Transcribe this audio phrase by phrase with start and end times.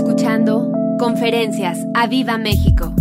[0.00, 2.94] escuchando Conferencias a Viva México.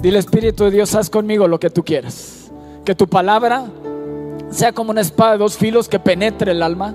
[0.00, 2.50] Dile Espíritu de Dios, haz conmigo lo que tú quieras.
[2.86, 3.66] Que tu palabra
[4.50, 6.94] sea como una espada de dos filos que penetre el alma,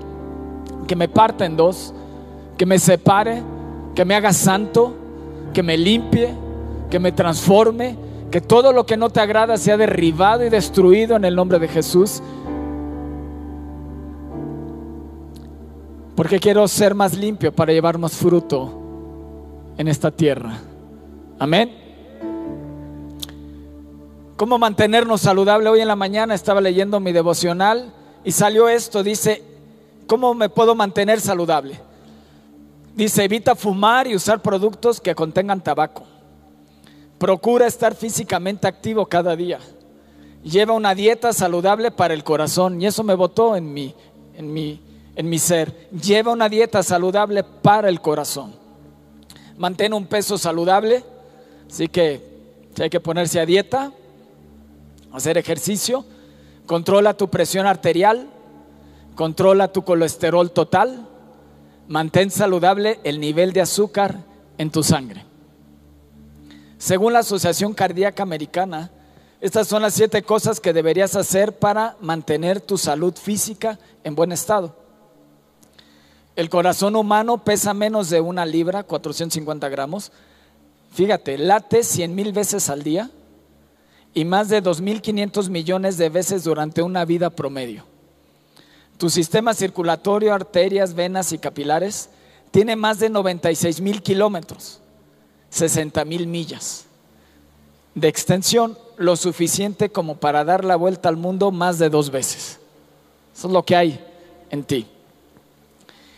[0.88, 1.94] que me parta en dos,
[2.58, 3.44] que me separe,
[3.94, 4.96] que me haga santo,
[5.52, 6.34] que me limpie,
[6.90, 7.96] que me transforme,
[8.32, 11.68] que todo lo que no te agrada sea derribado y destruido en el nombre de
[11.68, 12.24] Jesús.
[16.16, 18.80] Porque quiero ser más limpio para llevar más fruto
[19.76, 20.58] en esta tierra.
[21.38, 21.84] Amén.
[24.36, 25.68] ¿Cómo mantenernos saludable?
[25.68, 27.92] Hoy en la mañana estaba leyendo mi devocional
[28.24, 29.42] y salió esto, dice,
[30.06, 31.80] ¿cómo me puedo mantener saludable?
[32.94, 36.04] Dice, evita fumar y usar productos que contengan tabaco.
[37.18, 39.58] Procura estar físicamente activo cada día.
[40.44, 43.94] Lleva una dieta saludable para el corazón y eso me votó en mi,
[44.36, 44.80] en mi
[45.16, 45.88] en mi ser.
[45.90, 48.54] Lleva una dieta saludable para el corazón.
[49.56, 51.04] Mantén un peso saludable.
[51.70, 52.34] Así que
[52.80, 53.92] hay que ponerse a dieta,
[55.12, 56.04] hacer ejercicio.
[56.66, 58.28] Controla tu presión arterial.
[59.14, 61.08] Controla tu colesterol total.
[61.88, 64.20] Mantén saludable el nivel de azúcar
[64.58, 65.24] en tu sangre.
[66.78, 68.90] Según la Asociación Cardíaca Americana,
[69.40, 74.32] estas son las siete cosas que deberías hacer para mantener tu salud física en buen
[74.32, 74.83] estado.
[76.36, 80.12] El corazón humano pesa menos de una libra, 450 gramos.
[80.92, 83.10] Fíjate, late 100 mil veces al día
[84.14, 87.84] y más de 2.500 millones de veces durante una vida promedio.
[88.96, 92.10] Tu sistema circulatorio, arterias, venas y capilares
[92.50, 94.80] tiene más de 96 mil kilómetros,
[95.50, 96.86] 60 mil millas
[97.94, 102.58] de extensión, lo suficiente como para dar la vuelta al mundo más de dos veces.
[103.34, 104.04] Eso es lo que hay
[104.50, 104.86] en ti.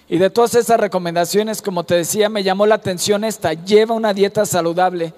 [0.08, 4.14] Y de todas esas recomendaciones, como te decía, me llamó la atención esta, lleva una
[4.14, 5.12] dieta saludable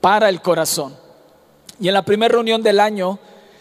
[0.00, 0.94] para el corazón.
[1.80, 3.18] Y en la primera reunión del año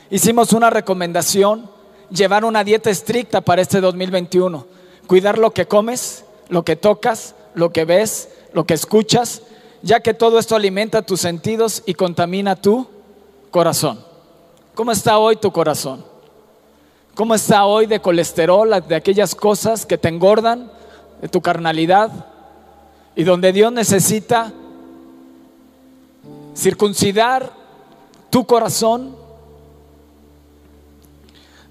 [0.10, 1.70] hicimos una recomendación,
[2.10, 4.66] llevar una dieta estricta para este 2021,
[5.08, 9.44] cuidar lo que comes, lo que tocas, lo que ves, lo que escuchas,
[9.82, 12.88] ya que todo esto alimenta tus sentidos y contamina tu
[13.52, 14.04] corazón.
[14.76, 16.17] ¿Cómo está hoy tu corazón?
[17.18, 20.72] ¿Cómo está hoy de colesterol, de aquellas cosas que te engordan,
[21.20, 22.12] de tu carnalidad?
[23.16, 24.54] Y donde Dios necesita
[26.56, 27.52] circuncidar
[28.30, 29.16] tu corazón.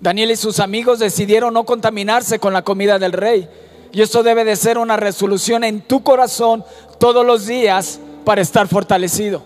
[0.01, 3.49] Daniel y sus amigos decidieron no contaminarse con la comida del rey.
[3.93, 6.65] Y eso debe de ser una resolución en tu corazón
[6.99, 9.45] todos los días para estar fortalecido.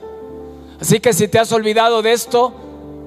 [0.80, 2.54] Así que si te has olvidado de esto,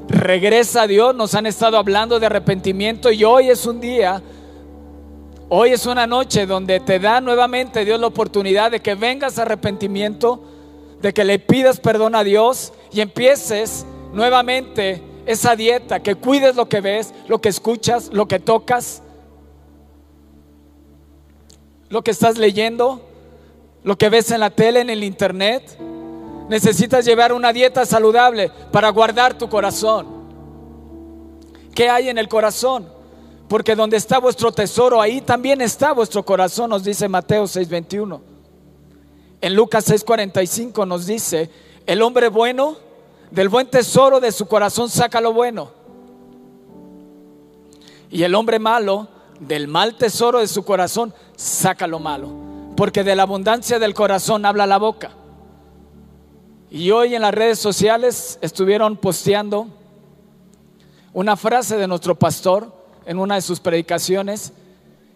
[0.07, 4.21] regresa a Dios, nos han estado hablando de arrepentimiento y hoy es un día,
[5.49, 9.43] hoy es una noche donde te da nuevamente Dios la oportunidad de que vengas a
[9.43, 10.43] arrepentimiento,
[11.01, 16.67] de que le pidas perdón a Dios y empieces nuevamente esa dieta, que cuides lo
[16.67, 19.01] que ves, lo que escuchas, lo que tocas,
[21.89, 23.01] lo que estás leyendo,
[23.83, 25.77] lo que ves en la tele, en el internet.
[26.49, 30.07] Necesitas llevar una dieta saludable para guardar tu corazón.
[31.73, 32.87] ¿Qué hay en el corazón?
[33.47, 38.21] Porque donde está vuestro tesoro, ahí también está vuestro corazón, nos dice Mateo 6:21.
[39.41, 41.49] En Lucas 6:45 nos dice,
[41.85, 42.77] el hombre bueno,
[43.31, 45.71] del buen tesoro de su corazón saca lo bueno.
[48.09, 49.07] Y el hombre malo,
[49.39, 52.29] del mal tesoro de su corazón, saca lo malo.
[52.77, 55.11] Porque de la abundancia del corazón habla la boca.
[56.73, 59.67] Y hoy en las redes sociales estuvieron posteando
[61.13, 62.73] una frase de nuestro pastor
[63.05, 64.53] en una de sus predicaciones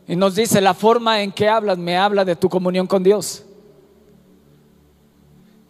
[0.07, 3.44] y nos dice, la forma en que hablas me habla de tu comunión con Dios.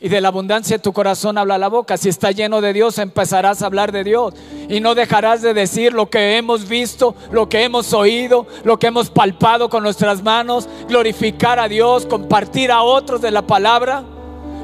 [0.02, 1.96] Y de la abundancia de tu corazón habla la boca.
[1.96, 4.34] Si está lleno de Dios, empezarás a hablar de Dios.
[4.68, 8.88] Y no dejarás de decir lo que hemos visto, lo que hemos oído, lo que
[8.88, 14.17] hemos palpado con nuestras manos, glorificar a Dios, compartir a otros de la palabra.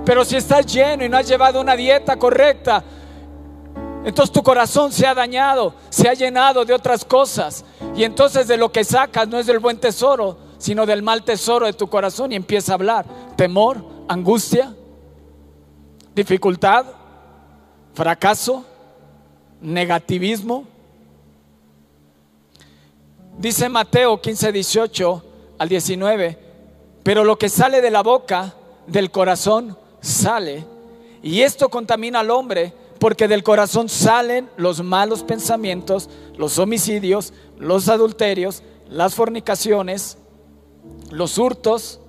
[0.05, 2.83] Pero si estás lleno y no has llevado una dieta correcta,
[4.03, 7.63] entonces tu corazón se ha dañado, se ha llenado de otras cosas.
[7.95, 11.65] Y entonces de lo que sacas no es del buen tesoro, sino del mal tesoro
[11.65, 13.05] de tu corazón y empieza a hablar.
[13.37, 14.75] Temor, angustia,
[16.13, 16.85] dificultad,
[17.93, 18.65] fracaso,
[19.61, 20.65] negativismo.
[23.37, 25.25] Dice Mateo 15, 18
[25.57, 26.39] al 19,
[27.03, 28.53] pero lo que sale de la boca,
[28.85, 30.65] del corazón, sale.
[31.23, 37.89] Y esto contamina al hombre porque del corazón salen los malos pensamientos, los homicidios, los
[37.89, 40.17] adulterios, las fornicaciones,
[41.09, 41.99] los hurtos,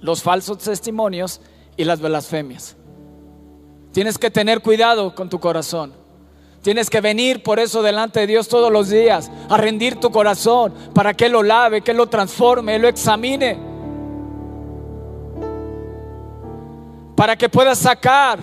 [0.00, 1.40] los falsos testimonios
[1.76, 2.76] y las blasfemias.
[3.92, 5.92] Tienes que tener cuidado con tu corazón.
[6.62, 10.72] Tienes que venir por eso delante de Dios todos los días a rendir tu corazón
[10.94, 13.73] para que lo lave, que lo transforme, lo examine.
[17.16, 18.38] Para que puedas sacar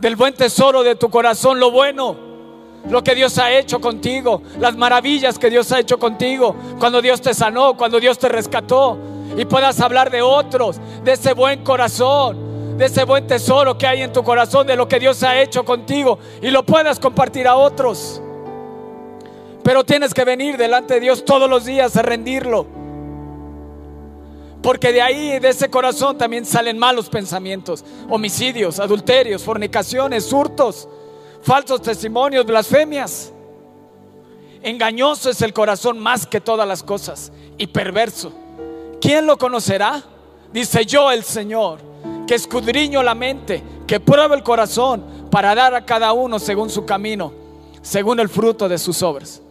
[0.00, 2.16] del buen tesoro de tu corazón lo bueno,
[2.88, 7.20] lo que Dios ha hecho contigo, las maravillas que Dios ha hecho contigo, cuando Dios
[7.20, 8.98] te sanó, cuando Dios te rescató,
[9.36, 14.02] y puedas hablar de otros, de ese buen corazón, de ese buen tesoro que hay
[14.02, 17.56] en tu corazón, de lo que Dios ha hecho contigo, y lo puedas compartir a
[17.56, 18.20] otros.
[19.62, 22.66] Pero tienes que venir delante de Dios todos los días a rendirlo.
[24.64, 30.88] Porque de ahí, de ese corazón, también salen malos pensamientos, homicidios, adulterios, fornicaciones, hurtos,
[31.42, 33.30] falsos testimonios, blasfemias.
[34.62, 38.32] Engañoso es el corazón más que todas las cosas y perverso.
[39.02, 40.02] ¿Quién lo conocerá?
[40.50, 41.80] Dice yo el Señor,
[42.26, 46.86] que escudriño la mente, que prueba el corazón para dar a cada uno según su
[46.86, 47.34] camino,
[47.82, 49.42] según el fruto de sus obras.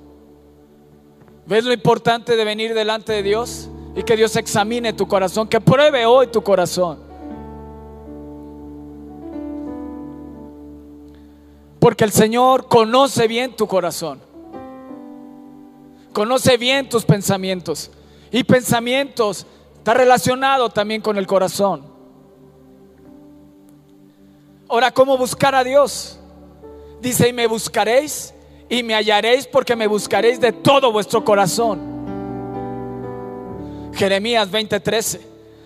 [1.45, 3.69] ¿Ves lo importante de venir delante de Dios?
[3.95, 7.00] Y que Dios examine tu corazón, que pruebe hoy tu corazón.
[11.80, 14.22] Porque el Señor conoce bien tu corazón.
[16.13, 17.92] Conoce bien tus pensamientos.
[18.31, 19.45] Y pensamientos
[19.78, 21.84] está relacionado también con el corazón.
[24.69, 26.19] Ahora, ¿cómo buscar a Dios?
[27.01, 28.34] Dice, y me buscaréis
[28.69, 32.02] y me hallaréis porque me buscaréis de todo vuestro corazón.
[33.95, 35.22] Jeremías 20:13.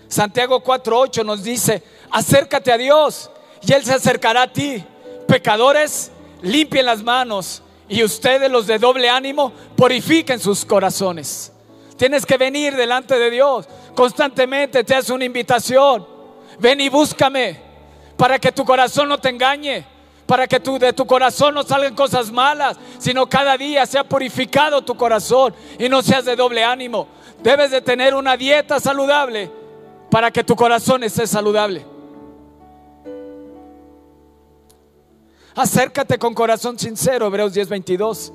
[0.08, 3.30] Santiago 4:8 nos dice, acércate a Dios
[3.62, 4.84] y Él se acercará a ti.
[5.26, 6.10] Pecadores,
[6.42, 11.52] limpien las manos y ustedes los de doble ánimo, purifiquen sus corazones.
[11.96, 13.66] Tienes que venir delante de Dios.
[13.94, 16.06] Constantemente te hace una invitación.
[16.58, 17.60] Ven y búscame
[18.16, 19.84] para que tu corazón no te engañe,
[20.26, 24.94] para que de tu corazón no salgan cosas malas, sino cada día sea purificado tu
[24.94, 27.08] corazón y no seas de doble ánimo.
[27.42, 29.50] Debes de tener una dieta saludable
[30.10, 31.84] para que tu corazón esté saludable.
[35.54, 38.32] Acércate con corazón sincero, Hebreos 10:22,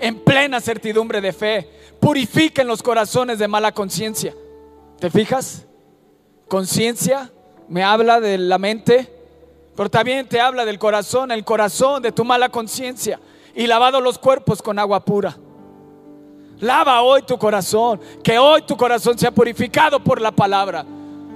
[0.00, 1.70] en plena certidumbre de fe.
[2.00, 4.34] Purifiquen los corazones de mala conciencia.
[4.98, 5.66] ¿Te fijas?
[6.48, 7.30] Conciencia
[7.68, 9.08] me habla de la mente,
[9.76, 13.20] pero también te habla del corazón, el corazón de tu mala conciencia.
[13.54, 15.36] Y lavado los cuerpos con agua pura.
[16.60, 20.84] Lava hoy tu corazón, que hoy tu corazón sea purificado por la palabra.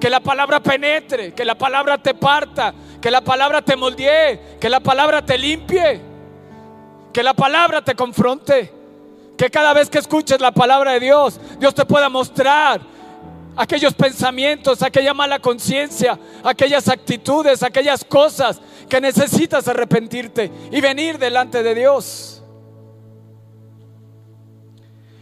[0.00, 4.68] Que la palabra penetre, que la palabra te parta, que la palabra te moldee, que
[4.68, 6.00] la palabra te limpie,
[7.12, 8.72] que la palabra te confronte.
[9.36, 12.80] Que cada vez que escuches la palabra de Dios, Dios te pueda mostrar
[13.56, 21.62] aquellos pensamientos, aquella mala conciencia, aquellas actitudes, aquellas cosas que necesitas arrepentirte y venir delante
[21.64, 22.37] de Dios.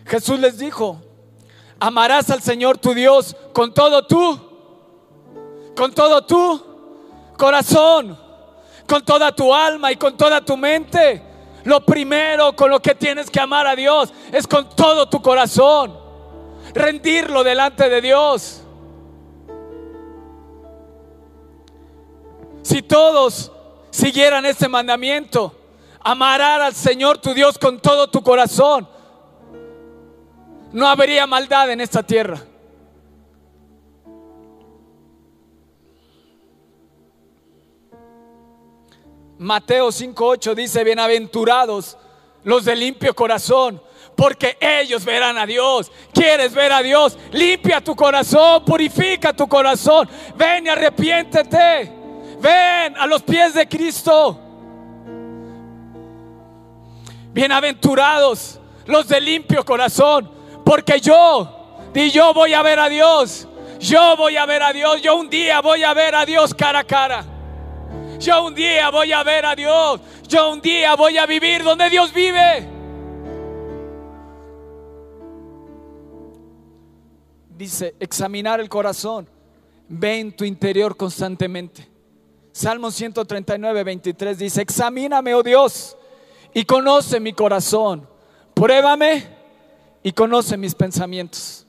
[0.06, 1.02] Jesús les dijo,
[1.80, 4.38] amarás al Señor tu Dios con todo tu,
[5.76, 6.62] con todo tu
[7.36, 8.18] corazón,
[8.86, 11.22] con toda tu alma y con toda tu mente.
[11.64, 15.98] Lo primero con lo que tienes que amar a Dios es con todo tu corazón,
[16.72, 18.62] rendirlo delante de Dios.
[22.62, 23.50] Si todos
[23.90, 25.54] siguieran este mandamiento,
[26.00, 28.88] amarás al Señor tu Dios con todo tu corazón,
[30.72, 32.40] no habría maldad en esta tierra.
[39.38, 41.98] Mateo 5:8 dice, bienaventurados
[42.44, 43.82] los de limpio corazón,
[44.16, 45.92] porque ellos verán a Dios.
[46.12, 47.18] ¿Quieres ver a Dios?
[47.32, 50.08] Limpia tu corazón, purifica tu corazón.
[50.36, 51.92] Ven y arrepiéntete.
[52.40, 54.40] Ven a los pies de Cristo.
[57.32, 60.30] Bienaventurados los de limpio corazón,
[60.66, 61.48] porque yo,
[61.92, 63.46] di yo voy a ver a Dios.
[63.78, 65.00] Yo voy a ver a Dios.
[65.00, 67.24] Yo un día voy a ver a Dios cara a cara.
[68.18, 70.00] Yo un día voy a ver a Dios.
[70.26, 72.68] Yo un día voy a vivir donde Dios vive.
[77.56, 79.30] Dice, examinar el corazón.
[79.88, 81.88] Ve en tu interior constantemente.
[82.50, 85.96] Salmo 139, 23 dice, examíname, oh Dios,
[86.52, 88.08] y conoce mi corazón.
[88.52, 89.35] Pruébame
[90.06, 91.66] y conoce mis pensamientos.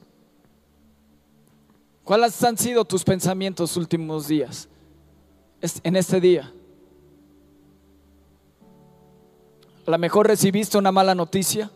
[2.03, 4.69] ¿Cuáles han sido tus pensamientos últimos días?
[5.81, 6.53] En este día.
[9.87, 11.71] A lo mejor recibiste una mala noticia,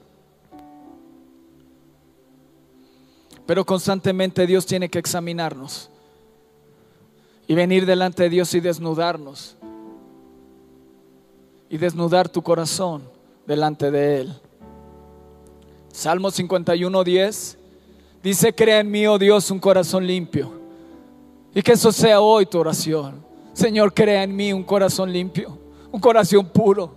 [3.47, 5.89] Pero constantemente Dios tiene que examinarnos
[7.47, 9.57] y venir delante de Dios y desnudarnos
[11.67, 13.01] y desnudar tu corazón
[13.47, 14.41] delante de Él.
[15.91, 17.57] Salmo 51, 10
[18.23, 20.51] dice, crea en mí, oh Dios, un corazón limpio.
[21.53, 23.25] Y que eso sea hoy tu oración.
[23.53, 25.57] Señor, crea en mí un corazón limpio,
[25.91, 26.95] un corazón puro.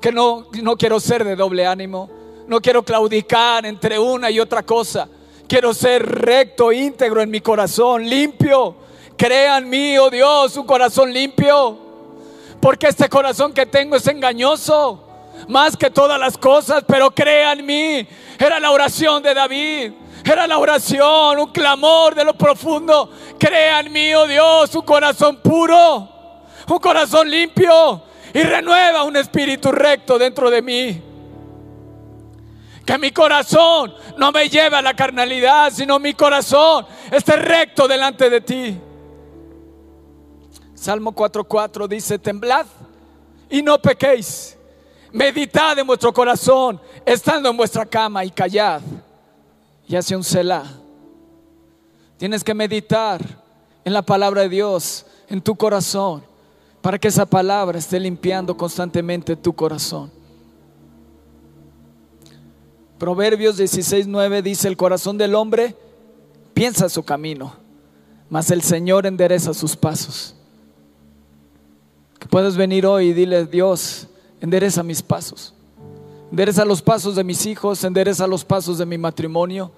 [0.00, 2.08] Que no, no quiero ser de doble ánimo,
[2.48, 5.08] no quiero claudicar entre una y otra cosa.
[5.46, 8.76] Quiero ser recto, íntegro en mi corazón, limpio.
[9.16, 11.76] Crea en mí, oh Dios, un corazón limpio.
[12.60, 15.09] Porque este corazón que tengo es engañoso
[15.48, 18.06] más que todas las cosas, pero crea en mí.
[18.38, 19.92] Era la oración de David.
[20.24, 23.10] Era la oración, un clamor de lo profundo.
[23.38, 26.08] Crea en mí, oh Dios, un corazón puro,
[26.68, 31.02] un corazón limpio y renueva un espíritu recto dentro de mí.
[32.84, 38.28] Que mi corazón no me lleve a la carnalidad, sino mi corazón esté recto delante
[38.28, 38.80] de ti.
[40.74, 42.66] Salmo 4:4 dice, temblad
[43.48, 44.56] y no pequéis.
[45.12, 48.80] Meditad en vuestro corazón, estando en vuestra cama y callad.
[49.88, 50.64] Y hace un selah.
[52.16, 53.20] Tienes que meditar
[53.84, 56.22] en la palabra de Dios, en tu corazón,
[56.80, 60.10] para que esa palabra esté limpiando constantemente tu corazón.
[62.98, 65.74] Proverbios 16:9 dice, el corazón del hombre
[66.52, 67.54] piensa su camino,
[68.28, 70.34] mas el Señor endereza sus pasos.
[72.28, 74.06] Puedes venir hoy y dile, Dios,
[74.40, 75.54] endereza mis pasos.
[76.30, 79.72] Endereza los pasos de mis hijos, endereza los pasos de mi matrimonio,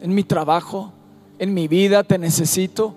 [0.00, 0.92] en mi trabajo,
[1.38, 2.94] en mi vida, te necesito.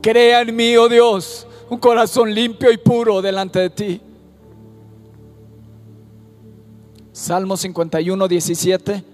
[0.00, 4.00] Crea en mí, oh Dios, un corazón limpio y puro delante de ti.
[7.12, 9.04] Salmo 51, 17.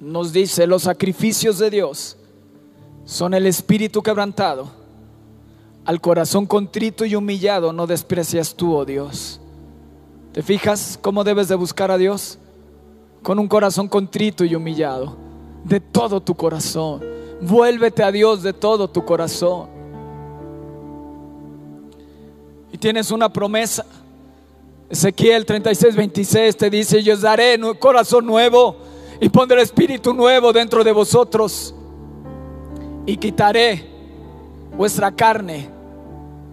[0.00, 2.16] Nos dice, los sacrificios de Dios
[3.04, 4.81] son el espíritu quebrantado
[5.84, 9.40] al corazón contrito y humillado no desprecias tú, oh Dios.
[10.32, 12.38] ¿Te fijas cómo debes de buscar a Dios?
[13.22, 15.16] Con un corazón contrito y humillado,
[15.64, 17.02] de todo tu corazón.
[17.40, 19.68] Vuélvete a Dios de todo tu corazón.
[22.72, 23.84] Y tienes una promesa.
[24.88, 28.76] Ezequiel 36, 26 te dice, yo os daré un corazón nuevo
[29.20, 31.74] y pondré espíritu nuevo dentro de vosotros.
[33.04, 33.91] Y quitaré
[34.76, 35.68] vuestra carne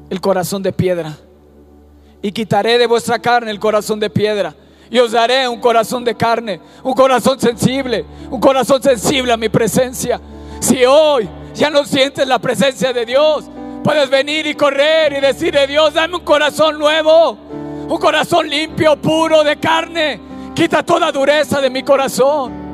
[0.10, 1.18] el corazón de piedra.
[2.22, 4.54] Y quitaré de vuestra carne el corazón de piedra.
[4.90, 9.48] Y os daré un corazón de carne, un corazón sensible, un corazón sensible a mi
[9.48, 10.20] presencia.
[10.60, 13.46] Si hoy ya no sientes la presencia de Dios,
[13.84, 17.38] puedes venir y correr y decirle, Dios, dame un corazón nuevo,
[17.88, 20.20] un corazón limpio, puro de carne.
[20.56, 22.69] Quita toda dureza de mi corazón.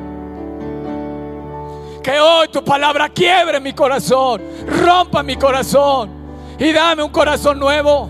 [2.05, 6.11] Que hoy tu palabra quiebre mi corazón, rompa mi corazón
[6.59, 8.07] y dame un corazón nuevo.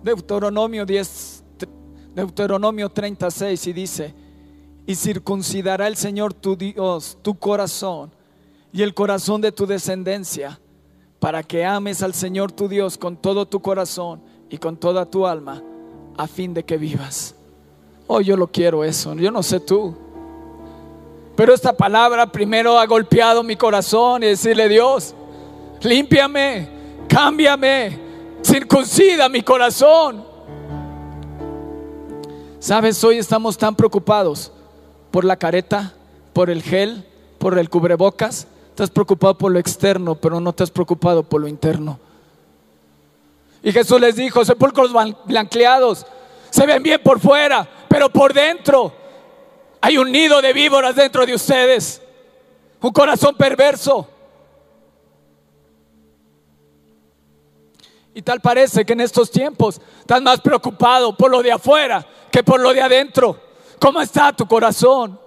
[0.00, 1.44] Deuteronomio 10,
[2.14, 4.14] Deuteronomio 36 y dice,
[4.86, 8.12] y circuncidará el Señor tu Dios tu corazón
[8.72, 10.60] y el corazón de tu descendencia,
[11.18, 15.26] para que ames al Señor tu Dios con todo tu corazón y con toda tu
[15.26, 15.64] alma,
[16.16, 17.34] a fin de que vivas.
[18.06, 20.06] Oh, yo lo quiero eso, yo no sé tú.
[21.38, 25.14] Pero esta palabra primero ha golpeado mi corazón y decirle, Dios,
[25.82, 26.68] límpiame,
[27.08, 27.96] cámbiame,
[28.42, 30.24] circuncida mi corazón.
[32.58, 34.50] Sabes, hoy estamos tan preocupados
[35.12, 35.94] por la careta,
[36.32, 37.06] por el gel,
[37.38, 38.48] por el cubrebocas.
[38.70, 42.00] Estás preocupado por lo externo, pero no te has preocupado por lo interno.
[43.62, 44.90] Y Jesús les dijo, sepulcros
[45.24, 46.04] blanqueados,
[46.50, 48.97] se ven bien por fuera, pero por dentro
[49.80, 52.02] hay un nido de víboras dentro de ustedes.
[52.80, 54.08] Un corazón perverso.
[58.14, 62.42] Y tal parece que en estos tiempos estás más preocupado por lo de afuera que
[62.42, 63.40] por lo de adentro.
[63.80, 65.20] ¿Cómo está tu corazón?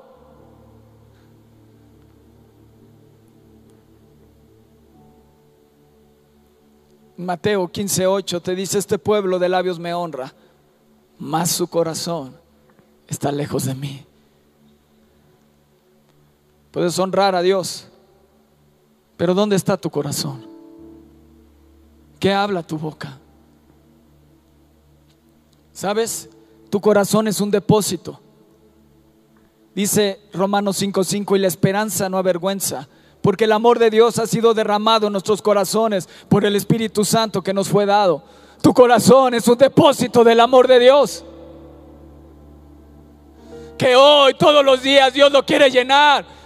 [7.16, 10.34] Mateo 15:8 te dice, este pueblo de labios me honra,
[11.18, 12.36] mas su corazón
[13.08, 14.06] está lejos de mí.
[16.72, 17.88] Puedes honrar a Dios,
[19.18, 20.48] pero ¿dónde está tu corazón?
[22.18, 23.20] ¿Qué habla tu boca?
[25.74, 26.30] ¿Sabes?
[26.70, 28.20] Tu corazón es un depósito.
[29.76, 32.88] Dice Romanos 5:5 y la esperanza no avergüenza,
[33.22, 37.42] porque el amor de Dios ha sido derramado en nuestros corazones por el Espíritu Santo
[37.42, 38.24] que nos fue dado.
[38.62, 41.26] Tu corazón es un depósito del amor de Dios.
[43.78, 46.41] Que hoy, todos los días, Dios lo quiere llenar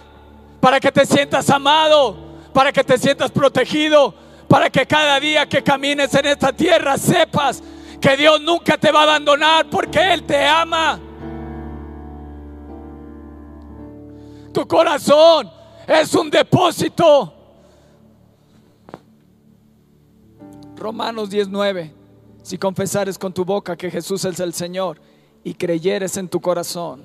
[0.66, 2.16] para que te sientas amado,
[2.52, 4.12] para que te sientas protegido,
[4.48, 7.62] para que cada día que camines en esta tierra sepas
[8.00, 10.98] que Dios nunca te va a abandonar porque Él te ama.
[14.52, 15.48] Tu corazón
[15.86, 17.32] es un depósito.
[20.74, 21.94] Romanos 19.
[22.42, 25.00] Si confesares con tu boca que Jesús es el Señor
[25.44, 27.04] y creyeres en tu corazón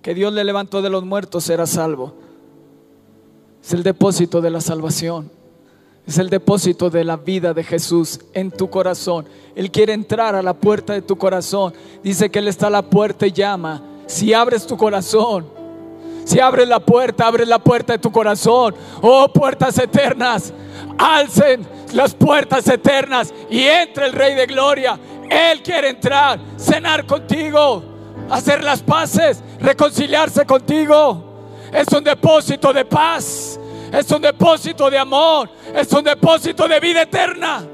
[0.00, 2.23] que Dios le levantó de los muertos, serás salvo.
[3.64, 5.30] Es el depósito de la salvación.
[6.06, 9.26] Es el depósito de la vida de Jesús en tu corazón.
[9.56, 11.72] Él quiere entrar a la puerta de tu corazón.
[12.02, 13.82] Dice que Él está a la puerta y llama.
[14.06, 15.46] Si abres tu corazón,
[16.26, 18.74] si abres la puerta, abres la puerta de tu corazón.
[19.00, 20.52] Oh, puertas eternas,
[20.98, 24.98] alcen las puertas eternas y entre el Rey de Gloria.
[25.30, 27.82] Él quiere entrar, cenar contigo,
[28.28, 31.33] hacer las paces, reconciliarse contigo.
[31.74, 33.58] Es un depósito de paz,
[33.92, 37.66] es un depósito de amor, es un depósito de vida eterna.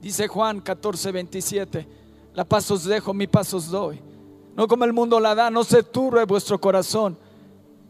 [0.00, 1.88] Dice Juan 14, 27,
[2.32, 4.00] la paz os dejo, mi paz os doy.
[4.56, 7.18] No como el mundo la da, no se turbe vuestro corazón,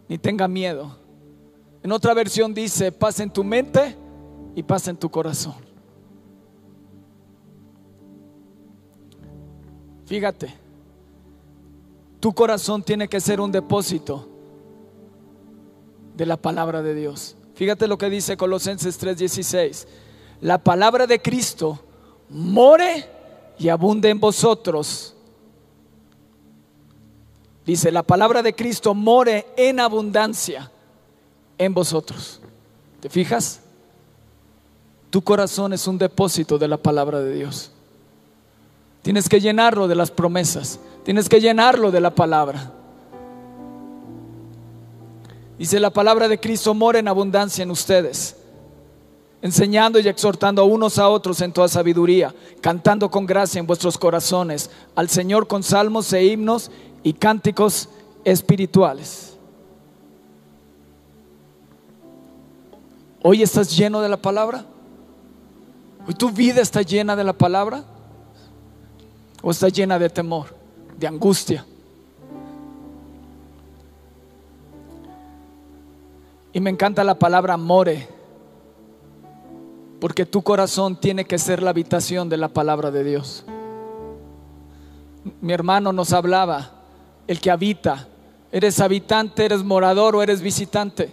[0.08, 0.98] ni tenga miedo.
[1.80, 3.96] En otra versión dice, paz en tu mente
[4.56, 5.54] y paz en tu corazón.
[10.06, 10.61] Fíjate,
[12.22, 14.28] tu corazón tiene que ser un depósito
[16.14, 17.34] de la palabra de Dios.
[17.56, 19.88] Fíjate lo que dice Colosenses 3:16.
[20.40, 21.80] La palabra de Cristo
[22.28, 23.04] more
[23.58, 25.16] y abunde en vosotros.
[27.66, 30.70] Dice, la palabra de Cristo more en abundancia
[31.58, 32.40] en vosotros.
[33.00, 33.62] ¿Te fijas?
[35.10, 37.72] Tu corazón es un depósito de la palabra de Dios.
[39.02, 40.78] Tienes que llenarlo de las promesas.
[41.04, 42.72] Tienes que llenarlo de la palabra.
[45.58, 48.36] Dice la palabra de Cristo mora en abundancia en ustedes,
[49.42, 53.98] enseñando y exhortando a unos a otros en toda sabiduría, cantando con gracia en vuestros
[53.98, 56.70] corazones al Señor con salmos e himnos
[57.02, 57.88] y cánticos
[58.24, 59.32] espirituales
[63.24, 64.64] Hoy estás lleno de la palabra.
[66.06, 67.84] Hoy tu vida está llena de la palabra.
[69.42, 70.54] O está llena de temor,
[70.98, 71.64] de angustia.
[76.52, 78.06] Y me encanta la palabra more.
[80.00, 83.44] Porque tu corazón tiene que ser la habitación de la palabra de Dios.
[85.40, 86.72] Mi hermano nos hablaba,
[87.26, 88.08] el que habita.
[88.50, 91.12] ¿Eres habitante, eres morador o eres visitante?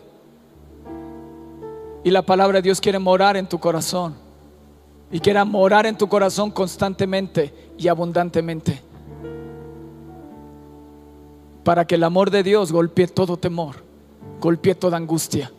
[2.03, 4.15] Y la palabra de Dios quiere morar en tu corazón.
[5.11, 8.88] Y quiere morar en tu corazón constantemente y abundantemente.
[11.69, 13.75] Para que el amor de Dios golpee todo temor,
[14.41, 15.51] golpee toda angustia.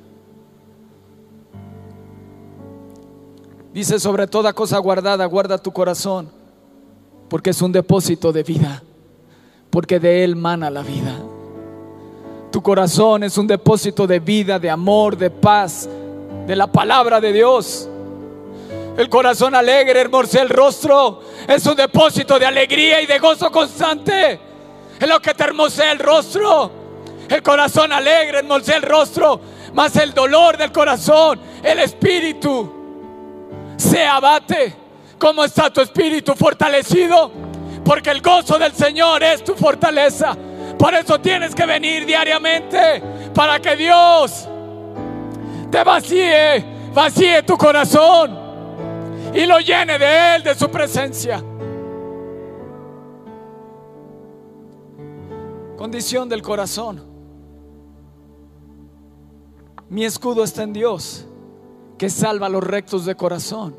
[3.73, 6.29] Dice sobre toda cosa guardada, guarda tu corazón,
[7.29, 8.83] porque es un depósito de vida,
[9.70, 11.16] porque de él mana la vida.
[12.51, 15.88] Tu corazón es un depósito de vida, de amor, de paz,
[16.44, 17.88] de la palabra de Dios.
[18.96, 21.20] El corazón alegre hermosea el rostro.
[21.46, 24.50] Es un depósito de alegría y de gozo constante.
[25.01, 26.71] Es lo que te hermosea el rostro.
[27.27, 29.41] El corazón alegre hermosea el rostro.
[29.73, 32.71] Más el dolor del corazón, el espíritu
[33.77, 34.75] se abate.
[35.19, 37.31] ¿Cómo está tu espíritu fortalecido?
[37.85, 40.37] Porque el gozo del Señor es tu fortaleza.
[40.79, 43.03] Por eso tienes que venir diariamente
[43.35, 44.49] para que Dios
[45.71, 48.39] te vacíe, vacíe tu corazón
[49.33, 51.43] y lo llene de Él, de su presencia.
[55.81, 57.01] Condición del corazón.
[59.88, 61.25] Mi escudo está en Dios,
[61.97, 63.75] que salva a los rectos de corazón.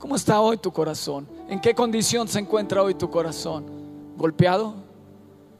[0.00, 1.28] ¿Cómo está hoy tu corazón?
[1.48, 3.66] ¿En qué condición se encuentra hoy tu corazón?
[4.16, 4.74] ¿Golpeado?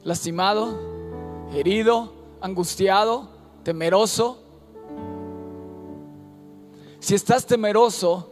[0.03, 1.47] ¿Lastimado?
[1.53, 2.11] ¿Herido?
[2.41, 3.29] ¿Angustiado?
[3.63, 4.39] ¿Temeroso?
[6.99, 8.29] Si estás temeroso,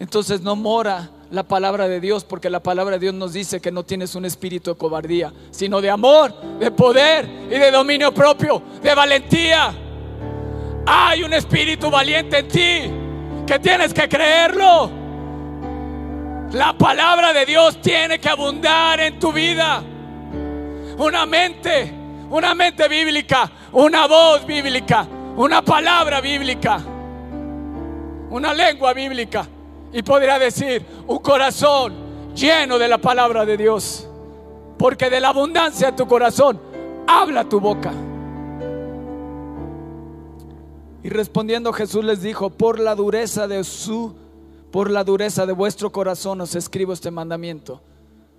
[0.00, 3.70] entonces no mora la palabra de Dios, porque la palabra de Dios nos dice que
[3.70, 8.62] no tienes un espíritu de cobardía, sino de amor, de poder y de dominio propio,
[8.82, 9.72] de valentía.
[10.86, 14.90] Hay un espíritu valiente en ti que tienes que creerlo.
[16.52, 19.82] La palabra de Dios tiene que abundar en tu vida.
[20.98, 21.92] Una mente,
[22.30, 26.82] una mente bíblica, una voz bíblica, una palabra bíblica
[28.30, 29.46] una lengua bíblica
[29.92, 31.94] Y podría decir, un corazón
[32.34, 34.06] lleno de la palabra de Dios.
[34.78, 36.60] Porque de la abundancia de tu corazón
[37.06, 37.92] habla tu boca.
[41.02, 44.14] Y respondiendo Jesús les dijo, por la dureza de su,
[44.70, 47.80] por la dureza de vuestro corazón os escribo este mandamiento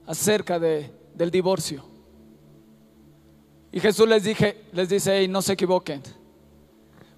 [0.06, 1.84] acerca de, del divorcio.
[3.72, 6.02] Y Jesús les, dije, les dice, no se equivoquen.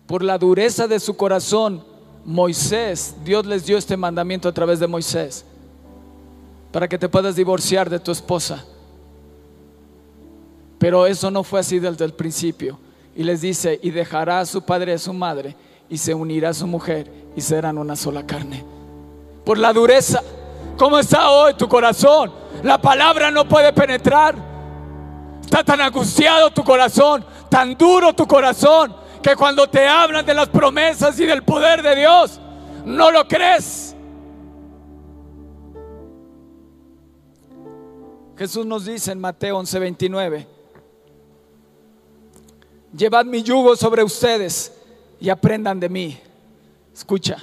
[0.05, 1.83] Por la dureza de su corazón,
[2.25, 5.45] Moisés, Dios les dio este mandamiento a través de Moisés,
[6.71, 8.63] para que te puedas divorciar de tu esposa.
[10.79, 12.77] Pero eso no fue así desde el principio.
[13.15, 15.55] Y les dice, y dejará a su padre y a su madre,
[15.89, 18.63] y se unirá a su mujer, y serán una sola carne.
[19.45, 20.21] Por la dureza,
[20.77, 22.31] ¿cómo está hoy tu corazón?
[22.63, 24.35] La palabra no puede penetrar.
[25.41, 30.49] Está tan angustiado tu corazón, tan duro tu corazón, que cuando te hablan de las
[30.49, 32.39] promesas y del poder de Dios,
[32.85, 33.95] no lo crees.
[38.37, 40.45] Jesús nos dice en Mateo 11:29,
[42.95, 44.73] llevad mi yugo sobre ustedes
[45.21, 46.19] y aprendan de mí.
[46.93, 47.37] Escucha,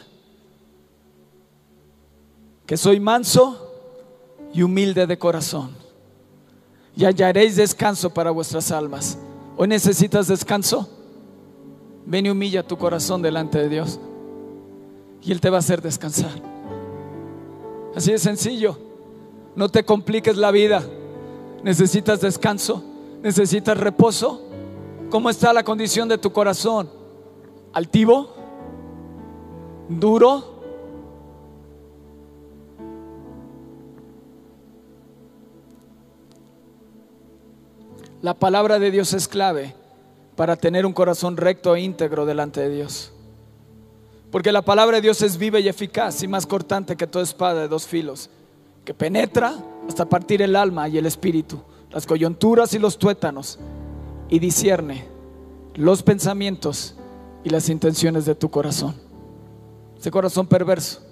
[2.66, 3.72] que soy manso
[4.52, 5.74] y humilde de corazón,
[6.94, 9.16] y hallaréis descanso para vuestras almas.
[9.56, 10.99] ¿Hoy necesitas descanso?
[12.10, 14.00] Ven y humilla tu corazón delante de Dios,
[15.22, 16.32] y Él te va a hacer descansar.
[17.94, 18.76] Así de sencillo.
[19.54, 20.82] No te compliques la vida.
[21.62, 22.82] ¿Necesitas descanso?
[23.22, 24.42] ¿Necesitas reposo?
[25.08, 26.90] ¿Cómo está la condición de tu corazón?
[27.72, 28.34] ¿Altivo?
[29.88, 30.58] ¿Duro?
[38.20, 39.79] La palabra de Dios es clave
[40.40, 43.12] para tener un corazón recto e íntegro delante de Dios.
[44.30, 47.60] Porque la palabra de Dios es viva y eficaz y más cortante que toda espada
[47.60, 48.30] de dos filos,
[48.82, 49.54] que penetra
[49.86, 53.58] hasta partir el alma y el espíritu, las coyunturas y los tuétanos,
[54.30, 55.04] y discierne
[55.74, 56.94] los pensamientos
[57.44, 58.94] y las intenciones de tu corazón.
[59.98, 61.02] Ese corazón perverso,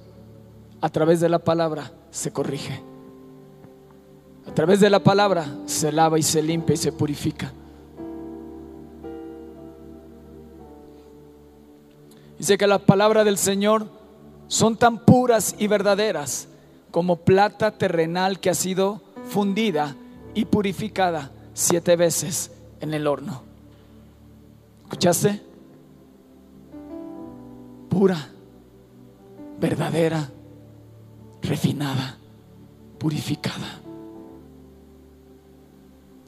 [0.81, 2.83] a través de la palabra, se corrige.
[4.47, 7.53] A través de la palabra se lava y se limpia y se purifica.
[12.39, 13.87] Dice que las palabras del Señor
[14.47, 16.49] son tan puras y verdaderas
[16.91, 19.97] como plata terrenal que ha sido fundida
[20.35, 23.43] y purificada siete veces en el horno.
[24.85, 25.43] ¿Escuchaste?
[27.91, 28.29] Pura,
[29.61, 30.31] verdadera,
[31.43, 32.19] refinada,
[32.99, 33.81] purificada.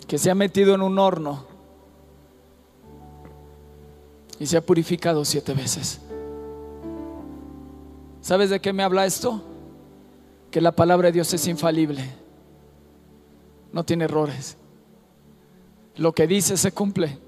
[0.09, 1.50] Que se ha metido en un horno
[4.41, 6.01] y se ha purificado siete veces.
[8.23, 9.43] ¿Sabes de qué me habla esto?
[10.51, 12.03] Que la palabra de Dios es infalible.
[13.71, 14.57] No tiene errores.
[15.97, 17.19] Lo que dice se cumple.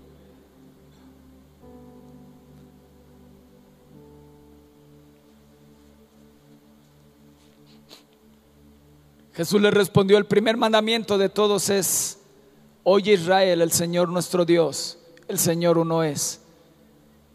[9.35, 12.19] Jesús le respondió, el primer mandamiento de todos es,
[12.85, 14.99] oye Israel, el Señor nuestro Dios,
[15.29, 16.42] el Señor uno es.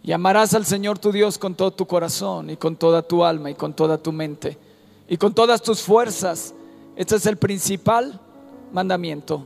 [0.07, 3.51] Y amarás al Señor tu Dios con todo tu corazón y con toda tu alma
[3.51, 4.57] y con toda tu mente
[5.05, 6.53] y con todas tus fuerzas.
[6.95, 8.17] Este es el principal
[8.71, 9.45] mandamiento.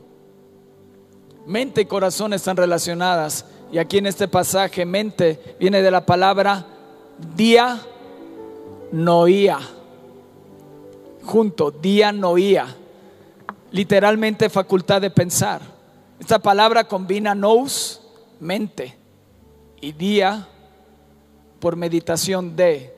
[1.47, 3.43] Mente y corazón están relacionadas.
[3.71, 6.67] Y aquí en este pasaje, mente viene de la palabra
[7.35, 7.81] día
[8.91, 9.57] noía.
[11.23, 12.67] Junto, día noía.
[13.71, 15.59] Literalmente facultad de pensar.
[16.19, 17.99] Esta palabra combina nous,
[18.39, 18.95] mente,
[19.81, 20.49] y día
[21.61, 22.93] por meditación de.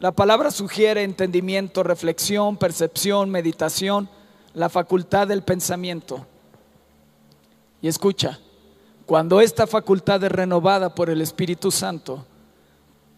[0.00, 4.10] La palabra sugiere entendimiento, reflexión, percepción, meditación,
[4.52, 6.26] la facultad del pensamiento.
[7.80, 8.38] Y escucha,
[9.06, 12.26] cuando esta facultad es renovada por el Espíritu Santo,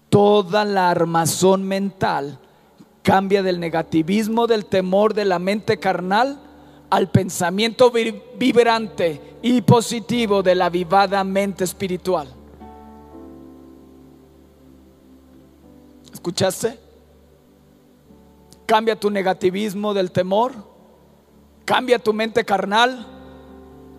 [0.09, 2.39] toda la armazón mental
[3.03, 6.41] cambia del negativismo, del temor de la mente carnal
[6.91, 12.40] al pensamiento vibrante y positivo de la vivada mente espiritual.
[16.21, 16.79] ¿Escuchaste?
[18.67, 20.53] Cambia tu negativismo del temor,
[21.65, 23.07] cambia tu mente carnal.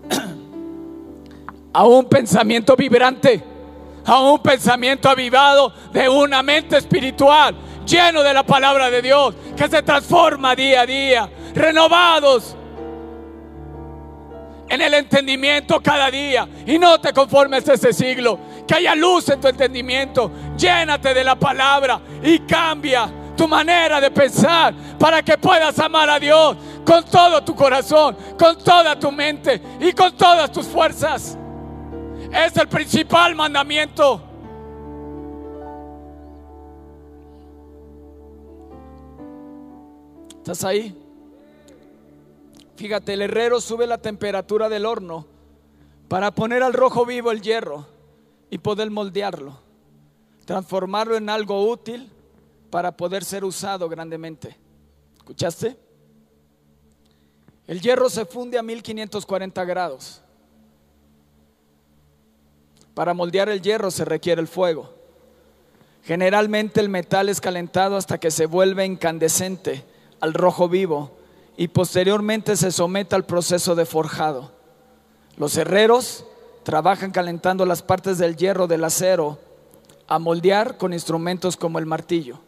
[1.74, 3.42] A un pensamiento vibrante,
[4.06, 7.56] a un pensamiento avivado de una mente espiritual,
[7.88, 12.58] lleno de la palabra de Dios, que se transforma día a día, renovados
[14.72, 16.48] en el entendimiento cada día.
[16.66, 18.38] Y no te conformes a ese siglo,
[18.72, 24.10] que haya luz en tu entendimiento, llénate de la palabra y cambia tu manera de
[24.12, 26.56] pensar para que puedas amar a Dios
[26.86, 31.38] con todo tu corazón, con toda tu mente y con todas tus fuerzas.
[32.32, 34.22] Es el principal mandamiento.
[40.38, 40.98] ¿Estás ahí?
[42.78, 45.28] Fíjate, el herrero sube la temperatura del horno
[46.08, 47.91] para poner al rojo vivo el hierro
[48.52, 49.58] y poder moldearlo,
[50.46, 52.12] transformarlo en algo útil
[52.70, 54.58] para poder ser usado grandemente.
[55.16, 55.78] ¿Escuchaste?
[57.66, 60.22] El hierro se funde a 1540 grados.
[62.94, 64.94] Para moldear el hierro se requiere el fuego.
[66.04, 69.86] Generalmente el metal es calentado hasta que se vuelve incandescente
[70.20, 71.18] al rojo vivo
[71.56, 74.52] y posteriormente se somete al proceso de forjado.
[75.38, 76.26] Los herreros
[76.64, 79.40] trabajan calentando las partes del hierro del acero
[80.08, 82.40] a moldear con instrumentos como el martillo.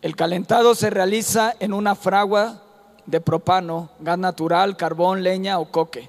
[0.00, 2.62] El calentado se realiza en una fragua
[3.06, 6.08] de propano, gas natural, carbón, leña o coque.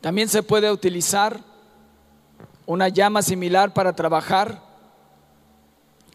[0.00, 1.40] También se puede utilizar
[2.66, 4.60] una llama similar para trabajar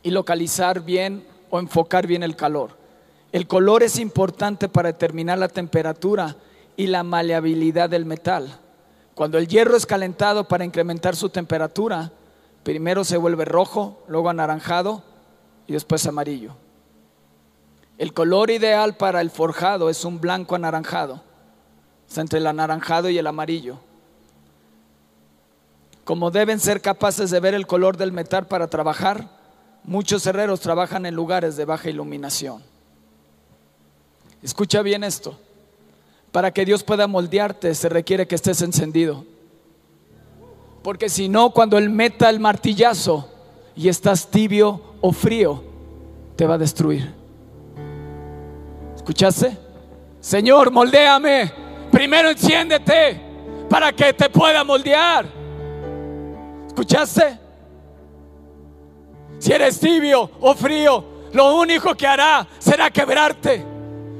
[0.04, 2.78] y localizar bien o enfocar bien el calor.
[3.32, 6.36] El color es importante para determinar la temperatura
[6.78, 8.60] y la maleabilidad del metal.
[9.15, 12.12] Cuando el hierro es calentado para incrementar su temperatura,
[12.63, 15.04] primero se vuelve rojo, luego anaranjado
[15.67, 16.56] y después amarillo.
[17.97, 21.21] El color ideal para el forjado es un blanco anaranjado,
[22.10, 23.78] es entre el anaranjado y el amarillo.
[26.04, 29.30] Como deben ser capaces de ver el color del metal para trabajar,
[29.84, 32.63] muchos herreros trabajan en lugares de baja iluminación.
[34.41, 35.38] Escucha bien esto.
[36.34, 39.24] Para que Dios pueda moldearte se requiere que estés encendido.
[40.82, 43.30] Porque si no, cuando Él meta el martillazo
[43.76, 45.63] y estás tibio o frío,
[46.36, 47.13] te va a destruir.
[48.96, 49.56] ¿Escuchaste?
[50.19, 51.54] Señor, moldéame.
[51.91, 53.22] Primero enciéndete
[53.69, 55.28] para que te pueda moldear.
[56.65, 57.38] ¿Escuchaste?
[59.38, 63.63] Si eres tibio o frío, lo único que hará será quebrarte,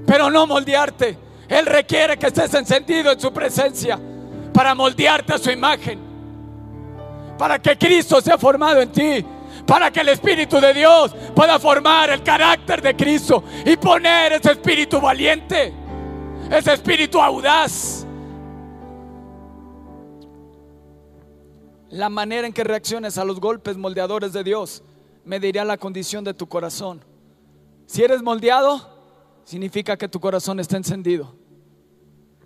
[0.06, 1.22] pero no moldearte.
[1.47, 3.99] Él requiere que estés encendido en su presencia
[4.53, 5.99] para moldearte a su imagen,
[7.38, 9.25] para que Cristo sea formado en ti,
[9.65, 14.51] para que el Espíritu de Dios pueda formar el carácter de Cristo y poner ese
[14.51, 15.73] espíritu valiente,
[16.49, 18.06] ese espíritu audaz.
[21.89, 24.84] La manera en que reacciones a los golpes moldeadores de Dios
[25.25, 27.03] me dirá la condición de tu corazón.
[27.86, 28.92] Si eres moldeado,
[29.43, 31.36] significa que tu corazón está encendido.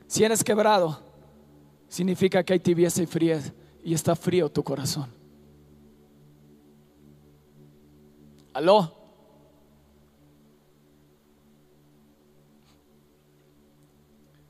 [0.08, 1.00] Si eres quebrado,
[1.88, 5.10] significa que hay tibieza y friez y está frío tu corazón.
[8.54, 8.96] Aló.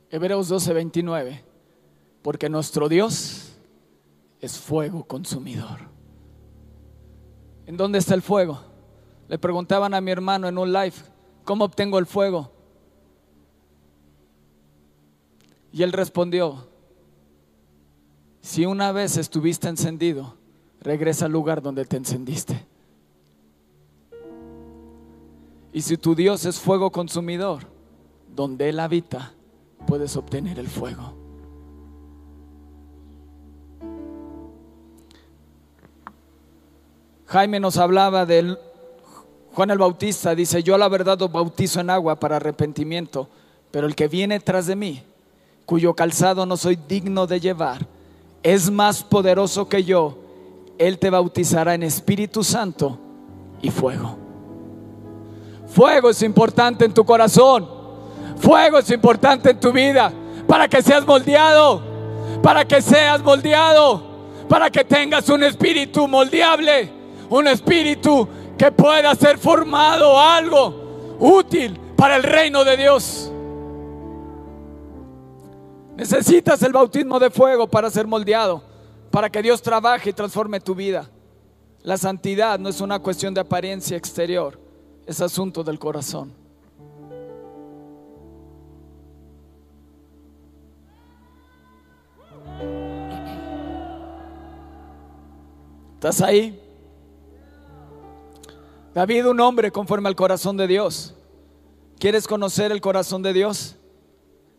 [0.09, 1.43] Hebreos 12:29.
[2.21, 3.53] Porque nuestro Dios
[4.39, 5.79] es fuego consumidor.
[7.65, 8.59] ¿En dónde está el fuego?
[9.27, 10.93] Le preguntaban a mi hermano en un live,
[11.47, 12.51] ¿cómo obtengo el fuego?
[15.71, 16.67] Y él respondió,
[18.41, 20.35] si una vez estuviste encendido,
[20.81, 22.65] regresa al lugar donde te encendiste.
[25.71, 27.63] Y si tu Dios es fuego consumidor,
[28.35, 29.31] donde Él habita,
[29.85, 31.13] puedes obtener el fuego.
[37.27, 38.57] Jaime nos hablaba de
[39.57, 43.27] Juan el Bautista, dice, yo la verdad os bautizo en agua para arrepentimiento,
[43.71, 45.01] pero el que viene tras de mí,
[45.65, 47.83] cuyo calzado no soy digno de llevar,
[48.43, 50.15] es más poderoso que yo,
[50.77, 52.99] Él te bautizará en Espíritu Santo
[53.59, 54.15] y fuego.
[55.65, 57.67] Fuego es importante en tu corazón,
[58.39, 60.13] fuego es importante en tu vida,
[60.47, 61.81] para que seas moldeado,
[62.43, 64.03] para que seas moldeado,
[64.47, 66.95] para que tengas un espíritu moldeable.
[67.29, 68.25] Un espíritu
[68.57, 73.31] que pueda ser formado algo útil para el reino de Dios.
[75.95, 78.63] Necesitas el bautismo de fuego para ser moldeado,
[79.11, 81.09] para que Dios trabaje y transforme tu vida.
[81.81, 84.59] La santidad no es una cuestión de apariencia exterior,
[85.05, 86.33] es asunto del corazón.
[95.95, 96.66] ¿Estás ahí?
[98.97, 101.13] David, un hombre conforme al corazón de Dios.
[101.99, 103.75] ¿Quieres conocer el corazón de Dios?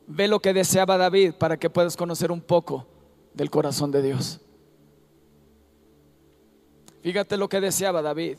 [0.07, 2.87] Ve lo que deseaba David para que puedas conocer un poco
[3.35, 4.39] del corazón de Dios.
[7.03, 8.37] Fíjate lo que deseaba David.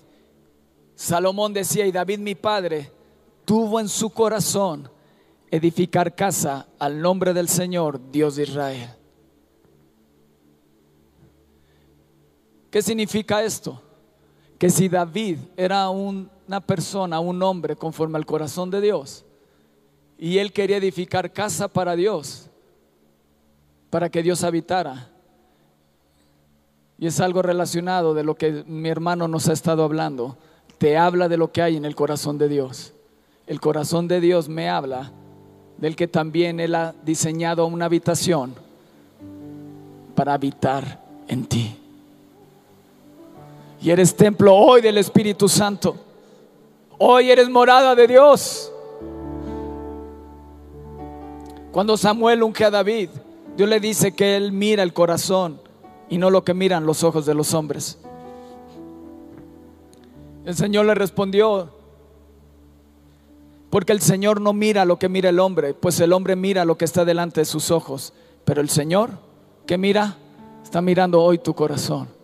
[0.96, 2.90] Salomón decía, y David mi padre
[3.44, 4.90] tuvo en su corazón
[5.52, 8.90] edificar casa al nombre del Señor, Dios de Israel.
[12.72, 13.84] ¿Qué significa esto?
[14.60, 19.26] Que si David era una persona, un hombre conforme al corazón de Dios,
[20.17, 22.50] y él quería edificar casa para Dios,
[23.89, 25.10] para que Dios habitara,
[27.00, 30.38] y es algo relacionado de lo que mi hermano nos ha estado hablando,
[30.78, 32.93] te habla de lo que hay en el corazón de Dios.
[33.48, 35.12] El corazón de Dios me habla
[35.78, 38.54] del que también Él ha diseñado una habitación
[40.13, 41.78] para habitar en ti.
[43.82, 45.96] Y eres templo hoy del Espíritu Santo.
[46.98, 48.72] Hoy eres morada de Dios.
[51.72, 53.10] Cuando Samuel unge a David,
[53.56, 55.62] Dios le dice que Él mira el corazón
[56.10, 58.00] y no lo que miran los ojos de los hombres.
[60.46, 61.70] El Señor le respondió,
[63.70, 66.78] porque el Señor no mira lo que mira el hombre, pues el hombre mira lo
[66.78, 68.13] que está delante de sus ojos,
[68.46, 69.12] pero el Señor,
[69.68, 70.18] ¿qué mira?
[70.63, 72.19] Está mirando hoy tu corazón.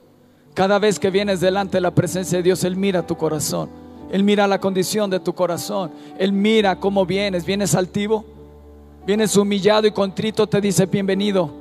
[0.55, 3.69] Cada vez que vienes delante de la presencia de Dios, Él mira tu corazón.
[4.09, 5.91] Él mira la condición de tu corazón.
[6.17, 7.45] Él mira cómo vienes.
[7.45, 8.23] Vienes altivo,
[9.05, 11.51] vienes humillado y contrito, te dice, bienvenido.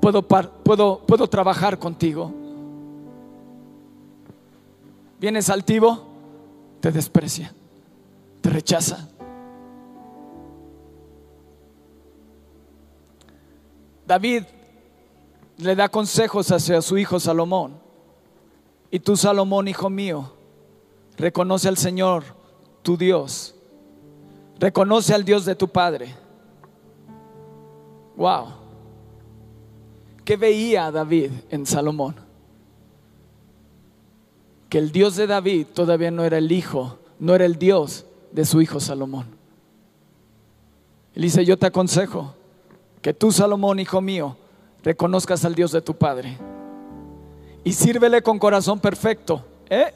[0.00, 2.32] Puedo, puedo, puedo trabajar contigo.
[5.20, 6.06] Vienes altivo,
[6.80, 7.52] te desprecia,
[8.40, 9.10] te rechaza.
[14.06, 14.44] David
[15.58, 17.85] le da consejos hacia su hijo Salomón.
[18.96, 20.32] Y tú, Salomón, hijo mío,
[21.18, 22.24] reconoce al Señor,
[22.80, 23.54] tu Dios.
[24.58, 26.14] Reconoce al Dios de tu Padre.
[28.16, 28.46] Wow.
[30.24, 32.16] ¿Qué veía David en Salomón?
[34.70, 38.46] Que el Dios de David todavía no era el hijo, no era el Dios de
[38.46, 39.26] su hijo Salomón.
[41.14, 42.32] Él dice, yo te aconsejo
[43.02, 44.38] que tú, Salomón, hijo mío,
[44.82, 46.38] reconozcas al Dios de tu Padre
[47.66, 49.92] y sírvele con corazón perfecto ¿eh?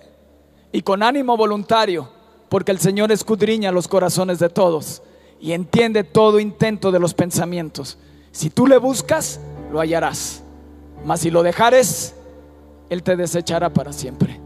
[0.72, 2.09] y con ánimo voluntario,
[2.48, 5.04] porque el Señor escudriña los corazones de todos
[5.38, 7.96] y entiende todo intento de los pensamientos.
[8.33, 9.38] Si tú le buscas,
[9.70, 10.42] lo hallarás,
[11.04, 12.16] mas si lo dejares,
[12.88, 14.40] Él te desechará para siempre.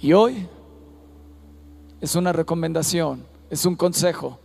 [0.00, 0.48] Y hoy
[2.00, 4.38] es una recomendación, es un consejo